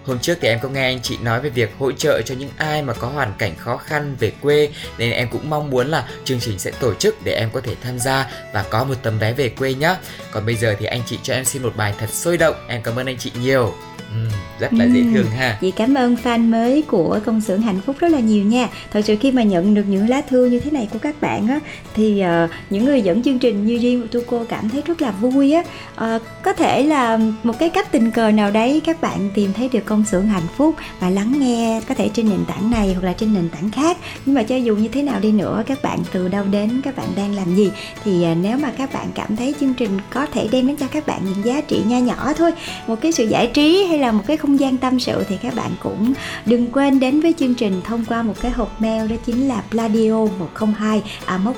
Hôm 0.05 0.19
trước 0.19 0.37
thì 0.41 0.47
em 0.47 0.59
có 0.59 0.69
nghe 0.69 0.83
anh 0.83 1.01
chị 1.01 1.17
nói 1.21 1.41
về 1.41 1.49
việc 1.49 1.71
hỗ 1.79 1.91
trợ 1.91 2.21
cho 2.21 2.35
những 2.35 2.49
ai 2.57 2.81
mà 2.81 2.93
có 2.93 3.07
hoàn 3.07 3.33
cảnh 3.37 3.55
khó 3.57 3.77
khăn 3.77 4.15
về 4.19 4.31
quê, 4.41 4.69
nên 4.97 5.11
em 5.11 5.27
cũng 5.31 5.49
mong 5.49 5.69
muốn 5.69 5.87
là 5.87 6.07
chương 6.23 6.39
trình 6.39 6.59
sẽ 6.59 6.71
tổ 6.71 6.93
chức 6.93 7.23
để 7.23 7.33
em 7.33 7.49
có 7.53 7.61
thể 7.61 7.75
tham 7.83 7.99
gia 7.99 8.31
và 8.53 8.65
có 8.69 8.83
một 8.83 8.95
tấm 9.03 9.19
vé 9.19 9.33
về 9.33 9.49
quê 9.49 9.73
nhé. 9.73 9.95
Còn 10.31 10.45
bây 10.45 10.55
giờ 10.55 10.75
thì 10.79 10.85
anh 10.85 11.01
chị 11.05 11.19
cho 11.23 11.33
em 11.33 11.45
xin 11.45 11.63
một 11.63 11.73
bài 11.75 11.93
thật 11.97 12.09
sôi 12.09 12.37
động. 12.37 12.55
Em 12.67 12.81
cảm 12.81 12.99
ơn 12.99 13.05
anh 13.05 13.17
chị 13.17 13.31
nhiều. 13.41 13.73
Ừ, 14.09 14.29
rất 14.59 14.73
là 14.73 14.85
dễ 14.85 15.03
thương 15.13 15.25
ha. 15.25 15.57
Chị 15.61 15.71
cảm 15.71 15.93
ơn 15.93 16.15
fan 16.23 16.49
mới 16.49 16.81
của 16.81 17.19
công 17.25 17.41
xưởng 17.41 17.61
hạnh 17.61 17.79
phúc 17.85 17.95
rất 17.99 18.11
là 18.11 18.19
nhiều 18.19 18.43
nha. 18.43 18.69
Thật 18.93 19.01
sự 19.05 19.15
khi 19.21 19.31
mà 19.31 19.43
nhận 19.43 19.73
được 19.73 19.83
những 19.87 20.09
lá 20.09 20.21
thư 20.21 20.45
như 20.45 20.59
thế 20.59 20.71
này 20.71 20.87
của 20.93 20.99
các 20.99 21.21
bạn 21.21 21.47
á 21.47 21.59
thì 21.95 22.23
uh, 22.43 22.49
những 22.69 22.85
người 22.85 23.01
dẫn 23.01 23.23
chương 23.23 23.39
trình 23.39 23.65
như 23.65 23.77
riêng 23.77 24.07
của 24.13 24.19
cô 24.27 24.45
cảm 24.49 24.69
thấy 24.69 24.81
rất 24.85 25.01
là 25.01 25.11
vui 25.11 25.51
á. 25.51 25.63
Uh, 26.15 26.21
có 26.41 26.53
thể 26.53 26.83
là 26.83 27.19
một 27.43 27.59
cái 27.59 27.69
cách 27.69 27.91
tình 27.91 28.11
cờ 28.11 28.31
nào 28.31 28.51
đấy 28.51 28.81
các 28.85 29.01
bạn 29.01 29.29
tìm 29.35 29.53
thấy 29.53 29.69
được 29.73 29.85
công 29.85 30.05
xưởng 30.05 30.27
hạnh 30.27 30.47
phúc 30.57 30.75
và 30.99 31.09
lắng 31.09 31.33
nghe 31.39 31.81
có 31.87 31.95
thể 31.95 32.09
trên 32.13 32.29
nền 32.29 32.45
tảng 32.47 32.71
này 32.71 32.93
hoặc 32.93 33.03
là 33.03 33.13
trên 33.13 33.33
nền 33.33 33.49
tảng 33.49 33.71
khác. 33.71 33.97
Nhưng 34.25 34.35
mà 34.35 34.43
cho 34.43 34.55
dù 34.55 34.75
như 34.75 34.87
thế 34.87 35.01
nào 35.01 35.19
đi 35.19 35.31
nữa 35.31 35.63
các 35.67 35.81
bạn 35.83 35.99
từ 36.11 36.27
đâu 36.27 36.45
đến 36.51 36.81
các 36.83 36.95
bạn 36.95 37.07
đang 37.15 37.35
làm 37.35 37.55
gì 37.55 37.71
thì 38.03 38.25
uh, 38.31 38.37
nếu 38.41 38.57
mà 38.57 38.71
các 38.77 38.93
bạn 38.93 39.07
cảm 39.15 39.35
thấy 39.35 39.55
chương 39.59 39.73
trình 39.73 39.89
có 40.09 40.25
thể 40.25 40.47
đem 40.51 40.67
đến 40.67 40.75
cho 40.75 40.87
các 40.87 41.07
bạn 41.07 41.21
những 41.25 41.45
giá 41.45 41.61
trị 41.61 41.81
nho 41.87 41.97
nhỏ 41.97 42.33
thôi 42.37 42.51
một 42.87 42.95
cái 43.01 43.11
sự 43.11 43.27
giải 43.27 43.47
trí 43.53 43.85
hay 43.89 43.94
là 43.97 44.11
một 44.11 44.23
cái 44.27 44.37
không 44.37 44.59
gian 44.59 44.77
tâm 44.77 44.99
sự 44.99 45.23
thì 45.29 45.37
các 45.41 45.55
bạn 45.55 45.71
cũng 45.83 46.13
đừng 46.45 46.71
quên 46.71 46.99
đến 46.99 47.21
với 47.21 47.33
chương 47.39 47.55
trình 47.55 47.81
thông 47.85 48.05
qua 48.05 48.23
một 48.23 48.33
cái 48.41 48.51
hộp 48.51 48.81
mail 48.81 49.07
đó 49.07 49.15
chính 49.25 49.47
là 49.47 49.63
pladio 49.71 50.25
102 50.39 51.01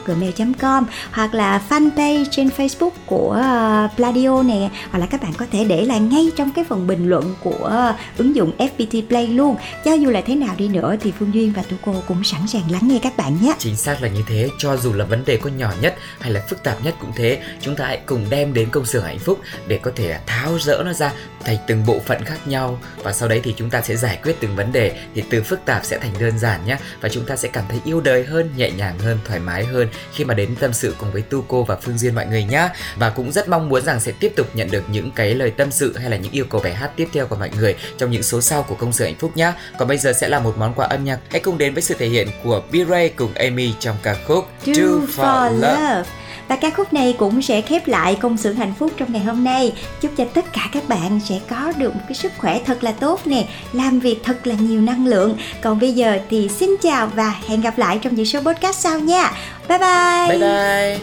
gmail 0.06 0.32
com 0.60 0.86
hoặc 1.12 1.34
là 1.34 1.62
fanpage 1.70 2.26
trên 2.32 2.50
facebook 2.58 2.90
của 3.06 3.32
ờ, 3.32 3.88
pladio 3.96 4.44
nè, 4.44 4.70
hoặc 4.92 5.00
là 5.00 5.06
các 5.06 5.22
bạn 5.22 5.34
có 5.38 5.46
thể 5.52 5.64
để 5.64 5.86
lại 5.86 6.00
ngay 6.00 6.32
trong 6.36 6.52
cái 6.52 6.66
phần 6.66 6.88
bình 6.88 7.10
luận 7.10 7.36
của 7.44 7.94
ứng 8.18 8.36
dụng 8.36 8.52
fpt 8.58 9.08
play 9.08 9.28
luôn. 9.28 9.56
Cho 9.86 9.94
dù 9.94 10.10
là 10.10 10.22
thế 10.22 10.36
nào 10.36 10.56
đi 10.58 10.68
nữa 10.68 10.96
thì 11.02 11.14
phương 11.20 11.34
duyên 11.34 11.54
và 11.56 11.62
tụi 11.62 11.80
cô 11.86 11.94
cũng 12.08 12.24
sẵn 12.24 12.48
sàng 12.48 12.72
lắng 12.72 12.88
nghe 12.88 13.00
các 13.04 13.18
bạn 13.18 13.38
nhé. 13.42 13.54
Chính 13.60 13.76
xác 13.76 14.02
là 14.02 14.08
như 14.08 14.24
thế, 14.28 14.50
cho 14.58 14.78
dù 14.78 14.94
là 14.94 15.06
vấn 15.06 15.26
đề 15.26 15.38
có 15.38 15.50
nhỏ 15.50 15.72
nhất 15.82 15.96
hay 16.20 16.32
là 16.32 16.42
phức 16.50 16.64
tạp 16.64 16.84
nhất 16.84 16.96
cũng 17.00 17.12
thế, 17.16 17.42
chúng 17.62 17.76
ta 17.76 17.86
hãy 17.86 18.02
cùng 18.06 18.26
đem 18.30 18.54
đến 18.54 18.70
công 18.70 18.86
sở 18.86 19.00
hạnh 19.00 19.20
phúc 19.20 19.40
để 19.68 19.80
có 19.82 19.92
thể 19.96 20.20
tháo 20.26 20.58
rỡ 20.60 20.84
nó 20.86 20.94
ra 20.94 21.14
thành 21.48 21.58
từng 21.68 21.86
bộ 21.86 22.00
phận 22.06 22.24
khác 22.26 22.48
nhau. 22.48 22.80
Và 23.04 23.14
sau 23.14 23.30
đấy 23.30 23.42
thì 23.44 23.54
chúng 23.58 23.70
ta 23.70 23.82
sẽ 23.82 23.96
giải 23.96 24.20
quyết 24.24 24.36
từng 24.40 24.56
vấn 24.56 24.72
đề 24.72 25.00
thì 25.16 25.24
từ 25.30 25.44
phức 25.44 25.60
tạp 25.66 25.86
sẽ 25.86 25.98
thành 26.00 26.14
đơn 26.20 26.40
giản 26.40 26.66
nhé. 26.66 26.78
Và 27.02 27.10
chúng 27.10 27.26
ta 27.26 27.36
sẽ 27.36 27.50
cảm 27.54 27.64
thấy 27.70 27.80
yêu 27.86 28.02
đời 28.02 28.24
hơn 28.24 28.50
nhẹ 28.58 28.72
nhàng 28.72 29.00
hơn 29.00 29.18
thoải 29.26 29.40
mái 29.40 29.66
hơn 29.66 29.88
khi 30.14 30.26
mà 30.26 30.34
đến 30.34 30.56
tâm 30.60 30.74
sự 30.74 30.96
cùng 30.98 31.12
với 31.12 31.22
tu 31.22 31.46
cô 31.48 31.64
và 31.64 31.76
phương 31.76 31.98
duyên 31.98 32.16
mọi 32.16 32.26
người 32.26 32.44
nhé. 32.44 32.70
Và 32.96 33.10
cũng 33.10 33.32
rất 33.32 33.50
mong 33.50 33.70
muốn 33.70 33.84
rằng 33.84 34.00
sẽ 34.00 34.12
tiếp 34.20 34.34
tục 34.36 34.48
nhận 34.54 34.72
được 34.72 34.84
những 34.92 35.12
cái 35.12 35.36
lời 35.36 35.52
tâm 35.52 35.72
sự 35.72 35.98
hay 35.98 36.10
là 36.10 36.18
những 36.18 36.32
yêu 36.32 36.46
cầu 36.50 36.62
bài 36.64 36.74
hát 36.74 36.92
tiếp 36.96 37.08
theo 37.14 37.28
của 37.28 37.36
mọi 37.36 37.50
người 37.58 37.76
trong 37.98 38.12
những 38.12 38.24
số 38.24 38.42
sau 38.42 38.64
của 38.64 38.76
công 38.76 38.94
sự 38.94 39.06
hạnh 39.06 39.16
phúc 39.20 39.38
nhé. 39.38 39.54
Còn 39.78 39.88
bây 39.88 39.98
giờ 39.98 40.14
sẽ 40.14 40.30
là 40.30 40.40
một 40.40 40.58
món 40.58 40.74
quà 40.74 40.88
âm 40.88 41.06
nhạc. 41.06 41.20
Hãy 41.32 41.40
cùng 41.40 41.58
đến 41.58 41.74
với 41.74 41.84
sự 41.84 41.96
thể 42.00 42.08
hiện 42.08 42.28
của 42.44 42.62
B-Ray 42.72 43.10
cùng 43.16 43.34
Amy 43.34 43.74
trong 43.80 43.96
ca 44.04 44.16
khúc 44.28 44.48
Do, 44.66 44.74
Do 44.74 44.84
for 45.18 45.54
Love. 45.54 45.68
love. 45.68 46.27
Và 46.48 46.56
ca 46.56 46.70
khúc 46.70 46.94
này 46.94 47.16
cũng 47.18 47.42
sẽ 47.42 47.62
khép 47.62 47.88
lại 47.88 48.18
công 48.22 48.38
xưởng 48.38 48.56
hạnh 48.56 48.74
phúc 48.80 48.92
trong 48.98 49.14
ngày 49.14 49.24
hôm 49.24 49.44
nay. 49.44 49.74
Chúc 50.02 50.12
cho 50.18 50.26
tất 50.34 50.46
cả 50.54 50.70
các 50.72 50.90
bạn 50.90 51.20
sẽ 51.30 51.40
có 51.50 51.72
được 51.78 51.96
một 51.96 52.02
cái 52.08 52.16
sức 52.16 52.32
khỏe 52.38 52.62
thật 52.66 52.84
là 52.84 52.92
tốt 52.92 53.20
nè, 53.26 53.48
làm 53.74 54.00
việc 54.00 54.20
thật 54.24 54.48
là 54.48 54.56
nhiều 54.60 54.82
năng 54.82 55.06
lượng. 55.06 55.38
Còn 55.62 55.80
bây 55.80 55.94
giờ 55.94 56.20
thì 56.30 56.50
xin 56.50 56.70
chào 56.82 57.08
và 57.16 57.36
hẹn 57.48 57.62
gặp 57.62 57.78
lại 57.78 58.00
trong 58.02 58.16
những 58.16 58.26
số 58.26 58.40
podcast 58.42 58.80
sau 58.80 59.00
nha. 59.00 59.32
Bye 59.70 59.78
bye. 59.78 60.28
Bye 60.30 60.40
bye. 60.40 61.00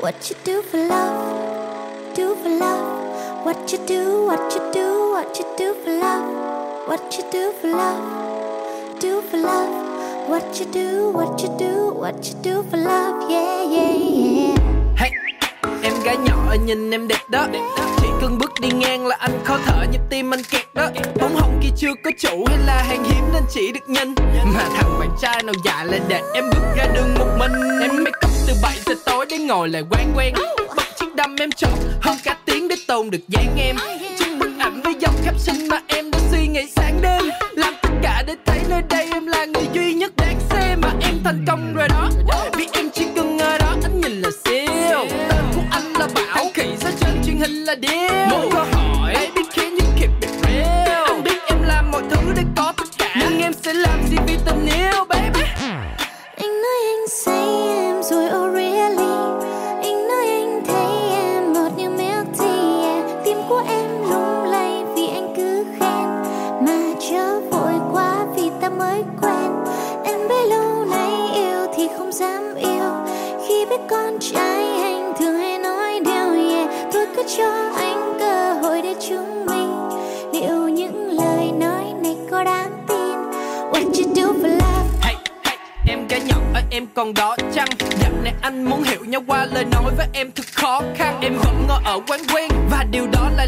What 0.00 0.12
you 0.12 0.36
do 0.44 0.52
for 0.72 0.88
love? 0.88 1.44
Do 2.16 2.34
for 2.44 2.58
love. 2.58 3.04
What 3.44 3.54
you 3.54 3.78
do? 3.86 4.26
What 4.26 4.50
you 4.50 4.72
do? 4.74 5.14
What 5.14 5.34
you 5.34 5.44
do 5.58 5.74
for 5.84 5.98
love? 5.98 6.26
What 6.86 6.98
you 7.10 7.22
do 7.32 7.52
for 7.62 7.70
love? 7.70 8.02
Do 9.00 9.22
for 9.30 9.42
love. 9.42 9.83
What 10.28 10.42
you 10.58 10.66
do, 10.72 11.12
what 11.12 11.38
you 11.38 11.58
do, 11.58 11.92
what 12.00 12.14
you 12.24 12.34
do 12.42 12.62
for 12.70 12.78
love, 12.78 13.28
yeah, 13.30 13.70
yeah, 13.70 13.96
yeah. 14.16 14.58
Hey, 14.96 15.10
em 15.82 15.92
gái 16.04 16.16
nhỏ 16.16 16.54
nhìn 16.66 16.90
em 16.90 17.08
đẹp 17.08 17.20
đó. 17.28 17.46
Chỉ 18.00 18.06
cần 18.20 18.38
bước 18.38 18.52
đi 18.60 18.68
ngang 18.70 19.06
là 19.06 19.16
anh 19.18 19.38
khó 19.44 19.58
thở 19.64 19.84
nhịp 19.92 20.00
tim 20.10 20.34
anh 20.34 20.42
kẹt 20.50 20.64
đó. 20.74 20.88
Bóng 21.20 21.36
hồng 21.36 21.60
kia 21.62 21.68
chưa 21.76 21.94
có 22.04 22.10
chủ 22.18 22.44
hay 22.48 22.58
là 22.66 22.82
hàng 22.82 23.04
hiếm 23.04 23.24
nên 23.32 23.42
chỉ 23.50 23.72
được 23.72 23.88
nhìn. 23.88 24.14
Mà 24.54 24.68
thằng 24.76 24.98
bạn 25.00 25.10
trai 25.20 25.42
nào 25.42 25.54
dại 25.64 25.86
là 25.86 25.98
để 26.08 26.22
em 26.34 26.44
bước 26.50 26.62
ra 26.76 26.86
đường 26.94 27.14
một 27.18 27.36
mình. 27.38 27.52
Em 27.80 28.04
make 28.04 28.26
up 28.26 28.32
từ 28.48 28.54
7 28.62 28.76
giờ 28.86 28.94
tối 29.06 29.26
để 29.30 29.38
ngồi 29.38 29.68
lại 29.68 29.82
quen 29.90 30.08
quen. 30.16 30.34
Bật 30.76 30.86
chiếc 31.00 31.14
đâm 31.14 31.36
em 31.40 31.50
chọn 31.52 31.78
hơn 32.02 32.16
cả 32.24 32.36
tiếng 32.44 32.68
để 32.68 32.76
tôn 32.86 33.10
được 33.10 33.28
dáng 33.28 33.56
em. 33.58 33.76
Chụp 34.18 34.28
bức 34.38 34.50
ảnh 34.58 34.82
với 34.82 34.94
dòng 35.00 35.14
caption 35.24 35.68
mà 35.68 35.80
em 35.86 36.10
đã 36.10 36.18
suy 36.30 36.46
nghĩ 36.46 36.62
sáng 36.76 36.98
đêm. 37.02 37.22
Làm 37.52 37.74
tất 37.82 37.90
cả 38.02 38.22
để 38.26 38.34
thấy 38.46 38.58
nơi 38.68 38.82
đây 38.88 39.08
em 39.12 39.23
duy 39.74 39.94
nhất 39.94 40.12
đáng 40.16 40.40
xem 40.50 40.80
mà 40.80 40.92
em 41.00 41.14
thành 41.24 41.44
công 41.46 41.74
rồi 41.74 41.88
đó. 41.88 42.10
Vì 42.56 42.68
em 42.72 42.90
chỉ 42.94 43.04
cần 43.16 43.38
ở 43.38 43.58
đó, 43.58 43.76
anh 43.82 44.00
nhìn 44.00 44.20
là 44.20 44.30
siêu. 44.44 44.98
Tên 45.28 45.44
của 45.54 45.62
anh 45.70 45.92
là 45.92 46.08
bảo. 46.14 46.44
Kỳ 46.54 46.76
ra 46.80 46.90
trên 47.00 47.22
truyền 47.26 47.36
hình 47.36 47.64
là 47.64 47.74
điêu? 47.74 48.53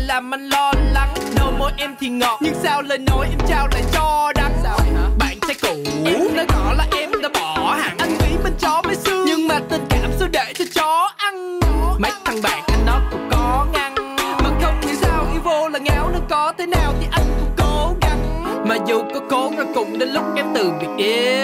Làm 0.07 0.35
anh 0.35 0.49
lo 0.49 0.73
lắng. 0.93 1.15
Đầu 1.37 1.53
môi 1.59 1.73
em 1.77 1.95
thì 2.01 2.09
ngọt 2.09 2.39
nhưng 2.43 2.55
sao 2.63 2.83
lời 2.83 2.99
nói 2.99 3.27
em 3.31 3.39
trao 3.49 3.69
lại 3.73 3.83
cho 3.93 4.33
đắng? 4.35 4.53
Sao 4.63 4.79
hả? 4.79 5.09
Bạn 5.19 5.39
trai 5.47 5.57
cũ 5.63 5.91
em 6.05 6.37
nói 6.37 6.47
rõ 6.49 6.73
là 6.73 6.87
em 6.97 7.11
đã 7.23 7.29
bỏ 7.35 7.75
hẳn 7.83 7.99
anh 7.99 8.11
nghĩ 8.11 8.37
bên 8.45 8.53
chó 8.61 8.83
mấy 8.85 8.97
xương 8.97 9.25
nhưng 9.27 9.49
mà 9.49 9.59
tình 9.71 9.87
cảm 9.91 10.11
sao 10.19 10.29
để 10.33 10.53
cho 10.59 10.65
chó 10.75 11.11
ăn 11.17 11.61
mấy 11.99 12.13
thằng 12.25 12.43
bạn 12.43 12.63
anh 12.67 12.87
nó 12.87 13.01
cũng 13.11 13.29
có 13.31 13.67
ngăn. 13.73 13.95
Mà 14.17 14.51
không 14.63 14.81
nghĩ 14.81 14.95
sao 15.01 15.27
yêu 15.33 15.41
vô 15.45 15.69
là 15.69 15.79
ngáo 15.79 16.11
nó 16.13 16.19
có 16.31 16.53
thế 16.59 16.67
nào 16.67 16.93
thì 17.01 17.07
anh 17.11 17.25
cũng 17.41 17.51
cố 17.59 17.95
gắng. 18.03 18.43
Mà 18.69 18.77
dù 18.87 19.03
có 19.15 19.21
cố 19.31 19.53
rồi 19.57 19.67
cũng 19.75 19.99
đến 19.99 20.09
lúc 20.09 20.25
em 20.37 20.47
từ 20.55 20.73
biệt 20.81 21.05
yêu 21.05 21.36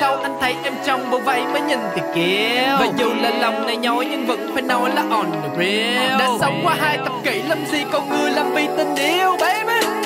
sau 0.00 0.16
anh 0.16 0.36
thấy 0.40 0.54
em 0.64 0.74
trong 0.86 1.10
bộ 1.10 1.18
váy 1.18 1.42
mới 1.52 1.60
nhìn 1.60 1.78
thì 1.94 2.02
kiêu 2.14 2.76
và 2.80 2.86
dù 2.98 3.14
là 3.14 3.30
lòng 3.30 3.66
này 3.66 3.76
nhói 3.76 4.06
nhưng 4.10 4.26
vẫn 4.26 4.50
phải 4.54 4.62
nói 4.62 4.90
là 4.94 5.04
on 5.10 5.26
the 5.32 5.48
real. 5.58 6.18
Đã 6.18 6.28
sống 6.40 6.60
qua 6.64 6.76
hai 6.78 6.98
thập 6.98 7.12
kỷ 7.24 7.42
làm 7.42 7.66
gì 7.66 7.84
con 7.92 8.08
người 8.08 8.30
làm 8.30 8.54
vì 8.54 8.66
tình 8.76 8.94
yêu 8.94 9.36
baby 9.40 10.05